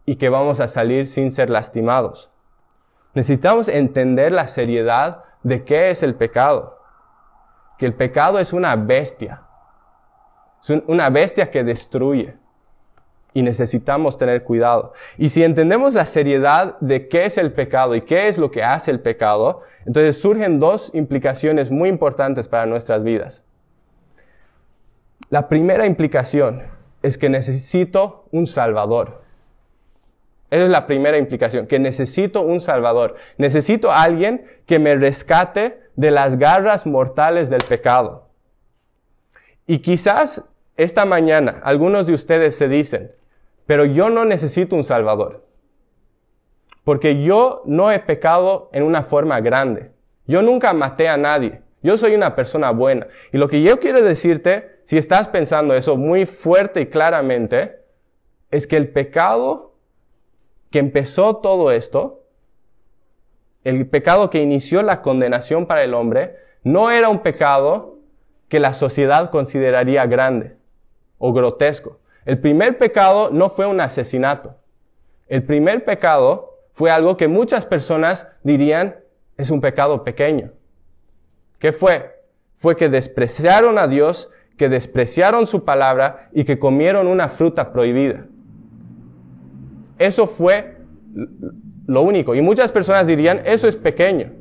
y 0.06 0.16
que 0.16 0.30
vamos 0.30 0.60
a 0.60 0.68
salir 0.68 1.06
sin 1.06 1.32
ser 1.32 1.50
lastimados. 1.50 2.31
Necesitamos 3.14 3.68
entender 3.68 4.32
la 4.32 4.48
seriedad 4.48 5.24
de 5.44 5.64
qué 5.64 5.90
es 5.90 6.04
el 6.04 6.16
pecado. 6.16 6.80
Que 7.78 7.86
el 7.86 7.94
pecado 7.94 8.40
es 8.40 8.54
una 8.54 8.76
bestia. 8.76 9.42
Es 10.62 10.70
una 10.88 11.10
bestia 11.10 11.50
que 11.50 11.64
destruye. 11.64 12.38
y 13.34 13.42
necesitamos 13.44 14.18
tener 14.18 14.44
cuidado. 14.44 14.94
Y 15.18 15.30
si 15.30 15.44
entendemos 15.44 15.94
la 15.94 16.06
seriedad 16.06 16.78
de 16.82 17.08
qué 17.08 17.26
es 17.26 17.38
el 17.38 17.54
pecado 17.54 17.96
y 17.96 18.02
qué 18.02 18.28
es 18.28 18.38
lo 18.38 18.52
que 18.52 18.62
hace 18.64 18.92
el 18.92 19.00
pecado, 19.00 19.62
entonces 19.86 20.22
surgen 20.22 20.60
dos 20.60 20.92
implicaciones 20.94 21.72
muy 21.72 21.88
importantes 21.88 22.48
para 22.48 22.66
nuestras 22.66 23.04
vidas. 23.04 23.46
La 25.30 25.48
primera 25.48 25.86
implicación 25.86 26.64
es 27.02 27.18
que 27.18 27.30
necesito 27.30 28.26
un 28.32 28.48
Salvador. 28.48 29.21
Esa 30.52 30.66
es 30.66 30.70
la 30.70 30.86
primera 30.86 31.18
implicación, 31.18 31.66
que 31.66 31.80
necesito 31.80 32.42
un 32.42 32.60
Salvador. 32.60 33.16
Necesito 33.38 33.90
a 33.90 34.04
alguien 34.04 34.44
que 34.66 34.80
me 34.80 34.96
rescate 34.96 35.80
de 35.96 36.12
las 36.12 36.38
garras 36.38 36.86
mortales 36.86 37.50
del 37.50 37.64
pecado. 37.64 38.28
Y 39.66 39.80
quizás 39.80 40.44
esta 40.76 41.06
mañana 41.06 41.62
algunos 41.64 42.06
de 42.06 42.14
ustedes 42.14 42.58
se 42.58 42.68
dicen, 42.68 43.14
pero 43.66 43.86
yo 43.86 44.10
no 44.10 44.26
necesito 44.26 44.76
un 44.76 44.84
Salvador. 44.84 45.48
Porque 46.84 47.24
yo 47.24 47.62
no 47.66 47.90
he 47.90 48.00
pecado 48.00 48.70
en 48.74 48.84
una 48.84 49.04
forma 49.04 49.40
grande. 49.40 49.92
Yo 50.28 50.42
nunca 50.42 50.74
maté 50.74 51.08
a 51.08 51.16
nadie. 51.16 51.62
Yo 51.82 51.98
soy 51.98 52.14
una 52.14 52.36
persona 52.36 52.72
buena. 52.72 53.08
Y 53.32 53.38
lo 53.38 53.48
que 53.48 53.62
yo 53.62 53.80
quiero 53.80 54.02
decirte, 54.02 54.82
si 54.84 54.98
estás 54.98 55.30
pensando 55.30 55.76
eso 55.76 55.96
muy 55.96 56.26
fuerte 56.26 56.82
y 56.82 56.88
claramente, 56.88 57.80
es 58.50 58.68
que 58.68 58.76
el 58.76 58.90
pecado 58.90 59.71
que 60.72 60.80
empezó 60.80 61.38
todo 61.38 61.72
esto, 61.72 62.24
el 63.64 63.88
pecado 63.88 64.30
que 64.30 64.42
inició 64.42 64.82
la 64.82 65.02
condenación 65.02 65.68
para 65.68 65.84
el 65.84 65.94
hombre, 65.94 66.38
no 66.64 66.90
era 66.90 67.10
un 67.10 67.20
pecado 67.20 68.00
que 68.48 68.60
la 68.60 68.74
sociedad 68.74 69.30
consideraría 69.30 70.06
grande 70.08 70.58
o 71.18 71.34
grotesco. 71.34 72.00
El 72.26 72.40
primer 72.40 72.78
pecado 72.78 73.30
no 73.32 73.50
fue 73.50 73.66
un 73.66 73.82
asesinato. 73.82 74.56
El 75.28 75.44
primer 75.44 75.86
pecado 75.86 76.58
fue 76.72 76.90
algo 76.90 77.18
que 77.18 77.28
muchas 77.28 77.66
personas 77.66 78.28
dirían 78.44 78.96
es 79.38 79.50
un 79.50 79.62
pecado 79.62 80.04
pequeño. 80.04 80.52
¿Qué 81.60 81.72
fue? 81.72 82.22
Fue 82.56 82.76
que 82.76 82.90
despreciaron 82.90 83.78
a 83.78 83.88
Dios, 83.88 84.30
que 84.58 84.70
despreciaron 84.70 85.48
su 85.48 85.64
palabra 85.66 86.30
y 86.34 86.44
que 86.44 86.60
comieron 86.60 87.08
una 87.08 87.30
fruta 87.30 87.72
prohibida. 87.72 88.26
Eso 90.02 90.26
fue 90.26 90.78
lo 91.86 92.02
único. 92.02 92.34
Y 92.34 92.42
muchas 92.42 92.72
personas 92.72 93.06
dirían, 93.06 93.42
eso 93.46 93.68
es 93.68 93.76
pequeño. 93.76 94.32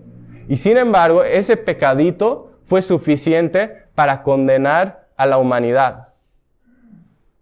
Y 0.49 0.57
sin 0.57 0.79
embargo, 0.79 1.23
ese 1.23 1.59
pecadito 1.59 2.53
fue 2.63 2.81
suficiente 2.81 3.85
para 3.95 4.23
condenar 4.23 5.09
a 5.17 5.27
la 5.27 5.37
humanidad. 5.37 6.09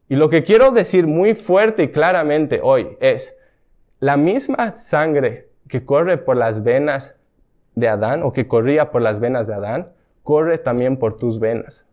Y 0.08 0.16
lo 0.16 0.30
que 0.30 0.42
quiero 0.42 0.72
decir 0.72 1.06
muy 1.06 1.34
fuerte 1.34 1.84
y 1.84 1.88
claramente 1.92 2.58
hoy 2.60 2.96
es, 2.98 3.36
la 4.00 4.16
misma 4.16 4.72
sangre 4.72 5.50
que 5.68 5.84
corre 5.84 6.18
por 6.18 6.36
las 6.36 6.64
venas 6.64 7.16
de 7.76 7.88
Adán 7.88 8.24
o 8.24 8.32
que 8.32 8.48
corría 8.48 8.90
por 8.90 9.00
las 9.00 9.20
venas 9.20 9.46
de 9.46 9.54
Adán, 9.54 9.92
corre 10.24 10.58
también 10.58 10.96
por 10.96 11.18
tus 11.18 11.38
venas. 11.38 11.86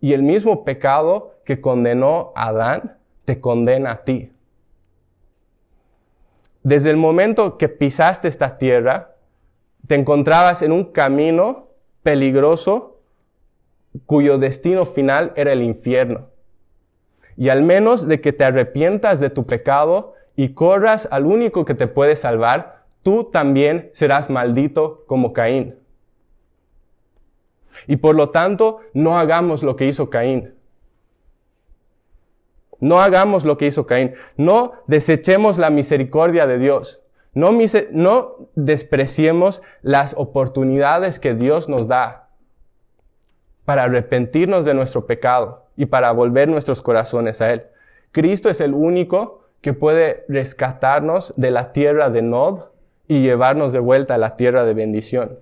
Y 0.00 0.12
el 0.12 0.24
mismo 0.24 0.64
pecado 0.64 1.36
que 1.44 1.60
condenó 1.60 2.32
a 2.34 2.48
Adán, 2.48 2.96
te 3.24 3.40
condena 3.40 3.92
a 3.92 4.04
ti. 4.04 4.32
Desde 6.68 6.90
el 6.90 6.98
momento 6.98 7.56
que 7.56 7.70
pisaste 7.70 8.28
esta 8.28 8.58
tierra, 8.58 9.14
te 9.86 9.94
encontrabas 9.94 10.60
en 10.60 10.72
un 10.72 10.84
camino 10.92 11.68
peligroso 12.02 13.00
cuyo 14.04 14.36
destino 14.36 14.84
final 14.84 15.32
era 15.34 15.54
el 15.54 15.62
infierno 15.62 16.26
y 17.38 17.48
al 17.48 17.62
menos 17.62 18.06
de 18.06 18.20
que 18.20 18.34
te 18.34 18.44
arrepientas 18.44 19.18
de 19.18 19.30
tu 19.30 19.46
pecado 19.46 20.12
y 20.36 20.50
corras 20.50 21.08
al 21.10 21.24
único 21.24 21.64
que 21.64 21.74
te 21.74 21.86
puede 21.86 22.16
salvar, 22.16 22.84
tú 23.02 23.30
también 23.32 23.88
serás 23.94 24.28
maldito 24.28 25.04
como 25.06 25.32
Caín. 25.32 25.76
Y 27.86 27.96
por 27.96 28.14
lo 28.14 28.28
tanto, 28.28 28.80
no 28.92 29.18
hagamos 29.18 29.62
lo 29.62 29.74
que 29.74 29.86
hizo 29.86 30.10
Caín. 30.10 30.52
No 32.80 33.00
hagamos 33.00 33.44
lo 33.44 33.56
que 33.58 33.66
hizo 33.66 33.86
Caín. 33.86 34.14
No 34.36 34.72
desechemos 34.86 35.58
la 35.58 35.70
misericordia 35.70 36.46
de 36.46 36.58
Dios. 36.58 37.00
No, 37.34 37.56
despreciemos 38.54 39.62
las 39.82 40.14
oportunidades 40.16 41.20
que 41.20 41.34
Dios 41.34 41.68
nos 41.68 41.86
da 41.86 42.30
para 43.64 43.84
arrepentirnos 43.84 44.64
de 44.64 44.74
nuestro 44.74 45.06
pecado 45.06 45.66
y 45.76 45.86
para 45.86 46.10
volver 46.12 46.48
nuestros 46.48 46.82
corazones 46.82 47.40
a 47.40 47.52
Él. 47.52 47.64
Cristo 48.12 48.50
es 48.50 48.60
el 48.60 48.74
único 48.74 49.44
que 49.60 49.72
puede 49.72 50.24
rescatarnos 50.28 51.32
de 51.36 51.50
la 51.50 51.72
tierra 51.72 52.10
de 52.10 52.22
Nod 52.22 52.62
y 53.06 53.22
llevarnos 53.22 53.72
de 53.72 53.78
vuelta 53.78 54.14
a 54.14 54.18
la 54.18 54.34
tierra 54.34 54.64
de 54.64 54.74
bendición. 54.74 55.38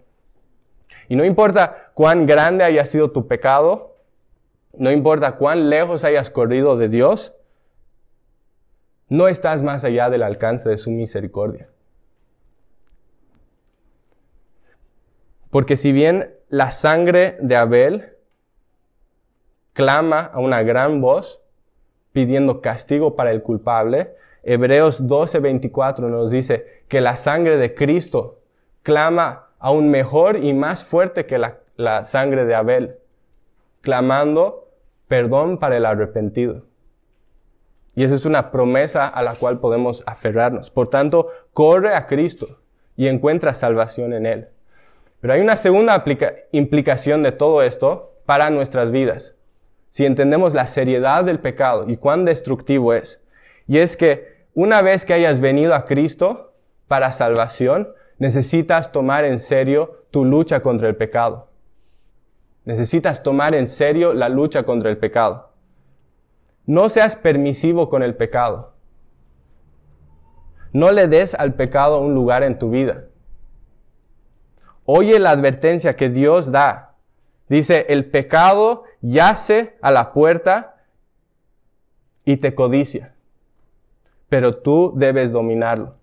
Y 1.09 1.17
no 1.17 1.25
importa 1.25 1.91
cuán 1.95 2.27
grande 2.27 2.65
haya 2.65 2.85
sido 2.85 3.11
tu 3.11 3.27
pecado, 3.27 3.96
no 4.79 4.91
importa 4.91 5.37
cuán 5.37 5.71
lejos 5.71 6.05
hayas 6.05 6.31
corrido 6.31 6.77
de 6.77 6.89
Dios, 6.89 7.35
no 9.09 9.29
estás 9.29 9.63
más 9.63 9.85
allá 9.85 10.11
del 10.11 10.23
alcance 10.23 10.69
de 10.69 10.79
su 10.79 10.91
misericordia. 10.91 11.69
Porque 15.51 15.77
si 15.77 15.93
bien 15.93 16.35
la 16.49 16.71
sangre 16.71 17.37
de 17.41 17.57
Abel 17.57 18.17
clama 19.77 20.21
a 20.21 20.41
una 20.41 20.63
gran 20.63 21.01
voz 21.03 21.43
pidiendo 22.13 22.63
castigo 22.63 23.15
para 23.15 23.31
el 23.31 23.43
culpable. 23.43 24.15
Hebreos 24.43 25.07
12:24 25.07 26.09
nos 26.09 26.31
dice 26.31 26.85
que 26.89 27.03
la 27.03 27.15
sangre 27.15 27.59
de 27.59 27.75
Cristo 27.75 28.41
clama 28.83 29.51
aún 29.59 29.91
mejor 29.91 30.43
y 30.43 30.55
más 30.55 30.83
fuerte 30.83 31.27
que 31.27 31.37
la, 31.37 31.59
la 31.77 32.05
sangre 32.05 32.47
de 32.47 32.55
Abel, 32.55 32.97
clamando 33.83 34.66
perdón 35.09 35.59
para 35.59 35.77
el 35.77 35.87
arrepentido. 35.87 36.63
Y 37.95 38.05
esa 38.05 38.15
es 38.15 38.25
una 38.25 38.51
promesa 38.51 39.09
a 39.09 39.23
la 39.23 39.35
cual 39.35 39.59
podemos 39.59 40.03
aferrarnos. 40.07 40.71
Por 40.71 40.89
tanto, 40.89 41.29
corre 41.53 41.95
a 41.95 42.07
Cristo 42.07 42.61
y 42.95 43.07
encuentra 43.07 43.55
salvación 43.55 44.13
en 44.13 44.27
Él. 44.27 44.49
Pero 45.21 45.33
hay 45.33 45.41
una 45.41 45.57
segunda 45.57 46.05
implicación 46.53 47.23
de 47.23 47.33
todo 47.33 47.63
esto 47.63 48.13
para 48.27 48.51
nuestras 48.51 48.91
vidas 48.91 49.37
si 49.89 50.05
entendemos 50.05 50.53
la 50.53 50.67
seriedad 50.67 51.25
del 51.25 51.41
pecado 51.41 51.87
y 51.89 51.97
cuán 51.97 52.27
destructivo 52.27 52.93
es. 52.93 53.23
Y 53.67 53.79
es 53.79 53.97
que 53.97 54.45
una 54.55 54.83
vez 54.83 55.07
que 55.07 55.15
hayas 55.15 55.41
venido 55.41 55.75
a 55.75 55.87
Cristo 55.87 56.53
para 56.87 57.13
salvación, 57.13 57.89
necesitas 58.19 58.93
tomar 58.93 59.25
en 59.25 59.39
serio 59.39 60.05
tu 60.11 60.25
lucha 60.27 60.61
contra 60.61 60.89
el 60.89 60.97
pecado. 60.97 61.49
Necesitas 62.67 63.23
tomar 63.23 63.55
en 63.55 63.67
serio 63.67 64.13
la 64.13 64.29
lucha 64.29 64.65
contra 64.65 64.91
el 64.91 64.99
pecado. 64.99 65.53
No 66.67 66.91
seas 66.91 67.17
permisivo 67.17 67.89
con 67.89 68.03
el 68.03 68.15
pecado. 68.15 68.75
No 70.73 70.93
le 70.93 71.09
des 71.09 71.35
al 71.35 71.55
pecado 71.55 72.01
un 72.01 72.13
lugar 72.13 72.43
en 72.43 72.59
tu 72.59 72.69
vida. 72.69 73.05
Oye 74.85 75.19
la 75.19 75.31
advertencia 75.31 75.97
que 75.97 76.11
Dios 76.11 76.53
da 76.53 76.87
Dice, 77.49 77.87
el 77.89 78.11
pecado 78.11 78.85
yace 79.01 79.77
a 79.81 79.93
la 79.93 80.13
puerta 80.13 80.83
y 82.25 82.39
te 82.39 82.55
codicia, 82.55 83.15
pero 84.29 84.57
tú 84.59 84.93
debes 84.97 85.31
dominarlo. 85.31 85.96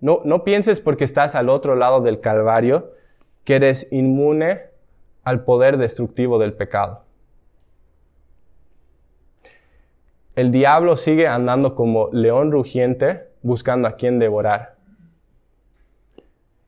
No, 0.00 0.44
pienses 0.44 0.80
porque 0.80 1.04
estás 1.04 1.34
al 1.34 1.48
otro 1.48 1.74
lado 1.74 2.00
del 2.00 2.20
Calvario 2.20 2.92
que 3.44 3.56
eres 3.56 3.86
inmune 3.90 4.62
al 5.24 5.44
poder 5.44 5.78
destructivo 5.78 6.38
del 6.38 6.52
pecado. 6.52 7.04
El 10.34 10.52
diablo 10.52 10.96
sigue 10.96 11.26
andando 11.26 11.74
como 11.74 12.10
león 12.12 12.52
rugiente 12.52 13.28
buscando 13.42 13.88
a 13.88 13.96
quien 13.96 14.18
devorar. 14.18 14.76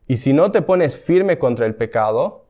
Y 0.06 0.16
si 0.16 0.32
no 0.32 0.50
te 0.50 0.62
pones 0.62 0.98
firme 0.98 1.38
contra 1.38 1.66
el 1.66 1.74
pecado, 1.74 2.46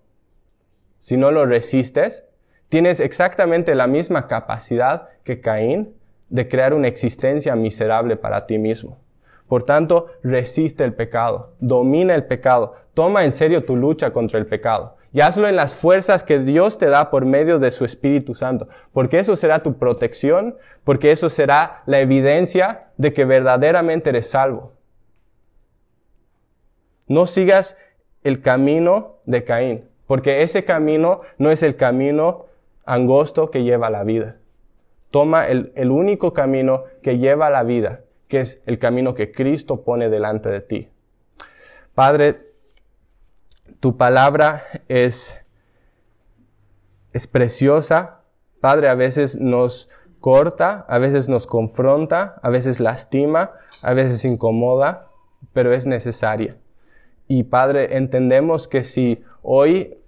si 1.00 1.16
no 1.16 1.32
lo 1.32 1.44
resistes, 1.44 2.24
tienes 2.68 3.00
exactamente 3.00 3.74
la 3.74 3.88
misma 3.88 4.28
capacidad 4.28 5.08
que 5.24 5.40
Caín 5.40 5.94
de 6.28 6.46
crear 6.48 6.72
una 6.72 6.86
existencia 6.86 7.56
miserable 7.56 8.16
para 8.16 8.46
ti 8.46 8.58
mismo. 8.58 8.98
Por 9.48 9.62
tanto, 9.62 10.06
resiste 10.22 10.84
el 10.84 10.92
pecado, 10.92 11.54
domina 11.58 12.14
el 12.14 12.26
pecado, 12.26 12.74
toma 12.92 13.24
en 13.24 13.32
serio 13.32 13.64
tu 13.64 13.76
lucha 13.76 14.12
contra 14.12 14.38
el 14.38 14.46
pecado 14.46 14.96
y 15.12 15.20
hazlo 15.20 15.48
en 15.48 15.56
las 15.56 15.74
fuerzas 15.74 16.22
que 16.22 16.38
Dios 16.38 16.76
te 16.76 16.86
da 16.86 17.10
por 17.10 17.24
medio 17.24 17.58
de 17.58 17.70
su 17.70 17.84
Espíritu 17.84 18.34
Santo, 18.34 18.68
porque 18.92 19.18
eso 19.18 19.36
será 19.36 19.62
tu 19.62 19.78
protección, 19.78 20.56
porque 20.84 21.12
eso 21.12 21.30
será 21.30 21.82
la 21.86 22.00
evidencia 22.00 22.88
de 22.98 23.12
que 23.12 23.24
verdaderamente 23.24 24.10
eres 24.10 24.30
salvo. 24.30 24.72
No 27.06 27.26
sigas 27.26 27.76
el 28.22 28.42
camino 28.42 29.16
de 29.24 29.44
Caín, 29.44 29.88
porque 30.06 30.42
ese 30.42 30.64
camino 30.64 31.22
no 31.38 31.50
es 31.50 31.62
el 31.62 31.76
camino 31.76 32.44
angosto 32.84 33.50
que 33.50 33.64
lleva 33.64 33.86
a 33.86 33.90
la 33.90 34.04
vida. 34.04 34.36
Toma 35.10 35.46
el, 35.48 35.72
el 35.74 35.90
único 35.90 36.34
camino 36.34 36.84
que 37.02 37.16
lleva 37.16 37.46
a 37.46 37.50
la 37.50 37.62
vida, 37.62 38.00
que 38.28 38.40
es 38.40 38.62
el 38.66 38.78
camino 38.78 39.14
que 39.14 39.32
Cristo 39.32 39.82
pone 39.82 40.08
delante 40.10 40.48
de 40.48 40.60
ti. 40.60 40.88
Padre, 41.94 42.52
tu 43.80 43.96
palabra 43.96 44.64
es, 44.88 45.38
es 47.12 47.26
preciosa. 47.26 48.20
Padre, 48.60 48.88
a 48.88 48.94
veces 48.94 49.36
nos 49.36 49.88
corta, 50.20 50.84
a 50.88 50.98
veces 50.98 51.28
nos 51.28 51.46
confronta, 51.46 52.38
a 52.42 52.50
veces 52.50 52.80
lastima, 52.80 53.52
a 53.82 53.94
veces 53.94 54.24
incomoda, 54.24 55.08
pero 55.52 55.72
es 55.72 55.86
necesaria. 55.86 56.56
Y 57.26 57.44
Padre, 57.44 57.96
entendemos 57.96 58.68
que 58.68 58.82
si 58.82 59.22
hoy 59.42 59.98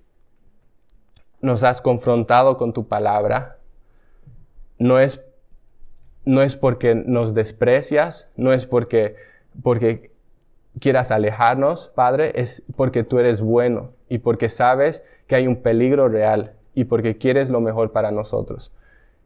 nos 1.41 1.63
has 1.63 1.81
confrontado 1.81 2.57
con 2.57 2.73
tu 2.73 2.89
palabra, 2.89 3.59
no 4.79 4.99
es, 4.99 5.23
no 6.31 6.43
es 6.43 6.55
porque 6.55 6.95
nos 6.95 7.35
desprecias, 7.35 8.31
no 8.37 8.53
es 8.53 8.65
porque, 8.65 9.17
porque 9.65 10.13
quieras 10.79 11.11
alejarnos, 11.11 11.91
Padre, 11.97 12.31
es 12.37 12.63
porque 12.77 13.03
tú 13.03 13.19
eres 13.19 13.43
bueno 13.43 13.91
y 14.09 14.19
porque 14.19 14.49
sabes 14.49 15.03
que 15.27 15.35
hay 15.35 15.49
un 15.49 15.57
peligro 15.57 16.09
real 16.09 16.53
y 16.73 16.85
porque 16.85 17.17
quieres 17.17 17.51
lo 17.51 17.61
mejor 17.61 17.91
para 17.91 18.13
nosotros. 18.13 18.73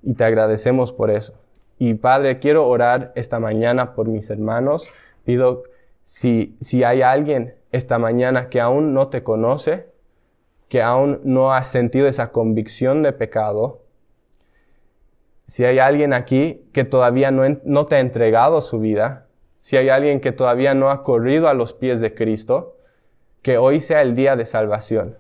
Y 0.03 0.15
te 0.15 0.25
agradecemos 0.25 0.95
por 0.95 1.11
eso. 1.11 1.35
Y 1.79 1.93
Padre, 1.93 2.39
quiero 2.39 2.67
orar 2.67 3.13
esta 3.17 3.39
mañana 3.39 3.95
por 3.95 4.09
mis 4.09 4.31
hermanos. 4.31 4.89
Pido 5.25 5.65
si, 6.01 6.57
si 6.61 6.85
hay 6.85 7.03
alguien 7.03 7.55
esta 7.71 7.99
mañana 7.99 8.49
que 8.49 8.63
aún 8.63 8.95
no 8.95 9.09
te 9.09 9.23
conoce, 9.23 9.89
que 10.71 10.81
aún 10.81 11.21
no 11.23 11.53
ha 11.53 11.65
sentido 11.65 12.09
esa 12.09 12.33
convicción 12.33 13.03
de 13.03 13.13
pecado, 13.13 13.84
si 15.47 15.65
hay 15.65 15.79
alguien 15.79 16.13
aquí 16.13 16.63
que 16.73 16.85
todavía 16.85 17.31
no, 17.31 17.87
te 17.87 17.97
ha 17.97 18.01
entregado 18.01 18.61
su 18.61 18.81
vida, 18.81 19.27
si 19.59 19.77
hay 19.77 19.89
alguien 19.89 20.21
que 20.21 20.33
todavía 20.33 20.75
no 20.75 20.91
ha 20.91 21.03
corrido 21.03 21.49
a 21.49 21.55
los 21.55 21.73
pies 21.73 22.01
de 22.01 22.15
Cristo, 22.15 22.77
que 23.43 23.59
hoy 23.59 23.81
sea 23.81 24.03
el 24.03 24.15
día 24.15 24.37
de 24.37 24.47
salvación. 24.47 25.19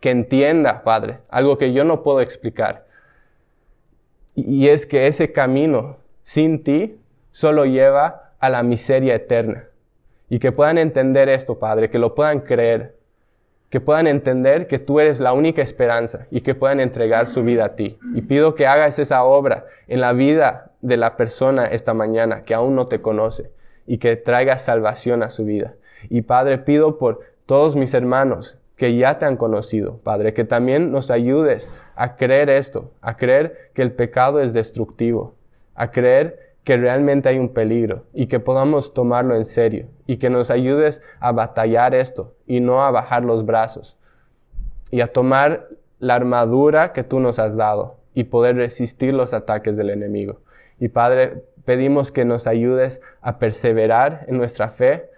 Que 0.00 0.10
entienda, 0.10 0.82
Padre, 0.82 1.18
algo 1.28 1.58
que 1.58 1.72
yo 1.72 1.84
no 1.84 2.02
puedo 2.02 2.20
explicar. 2.20 2.86
Y 4.34 4.68
es 4.68 4.86
que 4.86 5.06
ese 5.06 5.32
camino 5.32 5.98
sin 6.22 6.64
ti 6.64 6.98
solo 7.30 7.64
lleva 7.64 8.32
a 8.40 8.50
la 8.50 8.64
miseria 8.64 9.14
eterna. 9.14 9.68
Y 10.28 10.40
que 10.40 10.50
puedan 10.50 10.78
entender 10.78 11.28
esto, 11.28 11.58
Padre, 11.58 11.90
que 11.90 11.98
lo 11.98 12.14
puedan 12.14 12.40
creer, 12.40 12.96
que 13.72 13.80
puedan 13.80 14.06
entender 14.06 14.66
que 14.66 14.78
tú 14.78 15.00
eres 15.00 15.18
la 15.18 15.32
única 15.32 15.62
esperanza 15.62 16.26
y 16.30 16.42
que 16.42 16.54
puedan 16.54 16.78
entregar 16.78 17.26
su 17.26 17.42
vida 17.42 17.64
a 17.64 17.74
ti. 17.74 17.98
Y 18.12 18.20
pido 18.20 18.54
que 18.54 18.66
hagas 18.66 18.98
esa 18.98 19.24
obra 19.24 19.64
en 19.88 20.02
la 20.02 20.12
vida 20.12 20.72
de 20.82 20.98
la 20.98 21.16
persona 21.16 21.64
esta 21.64 21.94
mañana 21.94 22.42
que 22.42 22.52
aún 22.52 22.74
no 22.74 22.84
te 22.84 23.00
conoce 23.00 23.50
y 23.86 23.96
que 23.96 24.16
traiga 24.16 24.58
salvación 24.58 25.22
a 25.22 25.30
su 25.30 25.46
vida. 25.46 25.72
Y 26.10 26.20
Padre, 26.20 26.58
pido 26.58 26.98
por 26.98 27.20
todos 27.46 27.74
mis 27.74 27.94
hermanos 27.94 28.58
que 28.76 28.94
ya 28.94 29.18
te 29.18 29.24
han 29.24 29.38
conocido, 29.38 29.96
Padre, 30.04 30.34
que 30.34 30.44
también 30.44 30.92
nos 30.92 31.10
ayudes 31.10 31.70
a 31.96 32.16
creer 32.16 32.50
esto, 32.50 32.90
a 33.00 33.16
creer 33.16 33.70
que 33.72 33.80
el 33.80 33.92
pecado 33.92 34.42
es 34.42 34.52
destructivo, 34.52 35.34
a 35.74 35.90
creer 35.90 36.56
que 36.62 36.76
realmente 36.76 37.30
hay 37.30 37.38
un 37.38 37.48
peligro 37.48 38.04
y 38.12 38.26
que 38.26 38.38
podamos 38.38 38.92
tomarlo 38.92 39.34
en 39.34 39.46
serio 39.46 39.86
y 40.06 40.16
que 40.16 40.30
nos 40.30 40.50
ayudes 40.50 41.02
a 41.20 41.32
batallar 41.32 41.94
esto 41.94 42.34
y 42.46 42.60
no 42.60 42.84
a 42.84 42.90
bajar 42.90 43.24
los 43.24 43.44
brazos 43.46 43.98
y 44.90 45.00
a 45.00 45.12
tomar 45.12 45.68
la 45.98 46.14
armadura 46.14 46.92
que 46.92 47.04
tú 47.04 47.20
nos 47.20 47.38
has 47.38 47.56
dado 47.56 47.96
y 48.14 48.24
poder 48.24 48.56
resistir 48.56 49.14
los 49.14 49.32
ataques 49.32 49.76
del 49.76 49.90
enemigo. 49.90 50.40
Y 50.78 50.88
Padre, 50.88 51.44
pedimos 51.64 52.12
que 52.12 52.24
nos 52.24 52.46
ayudes 52.46 53.00
a 53.20 53.38
perseverar 53.38 54.24
en 54.28 54.36
nuestra 54.36 54.68
fe 54.68 55.08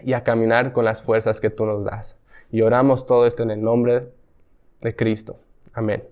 y 0.00 0.14
a 0.14 0.24
caminar 0.24 0.72
con 0.72 0.84
las 0.84 1.02
fuerzas 1.02 1.40
que 1.40 1.50
tú 1.50 1.66
nos 1.66 1.84
das. 1.84 2.18
Y 2.50 2.62
oramos 2.62 3.06
todo 3.06 3.26
esto 3.26 3.42
en 3.42 3.50
el 3.50 3.62
nombre 3.62 4.08
de 4.80 4.96
Cristo. 4.96 5.38
Amén. 5.72 6.11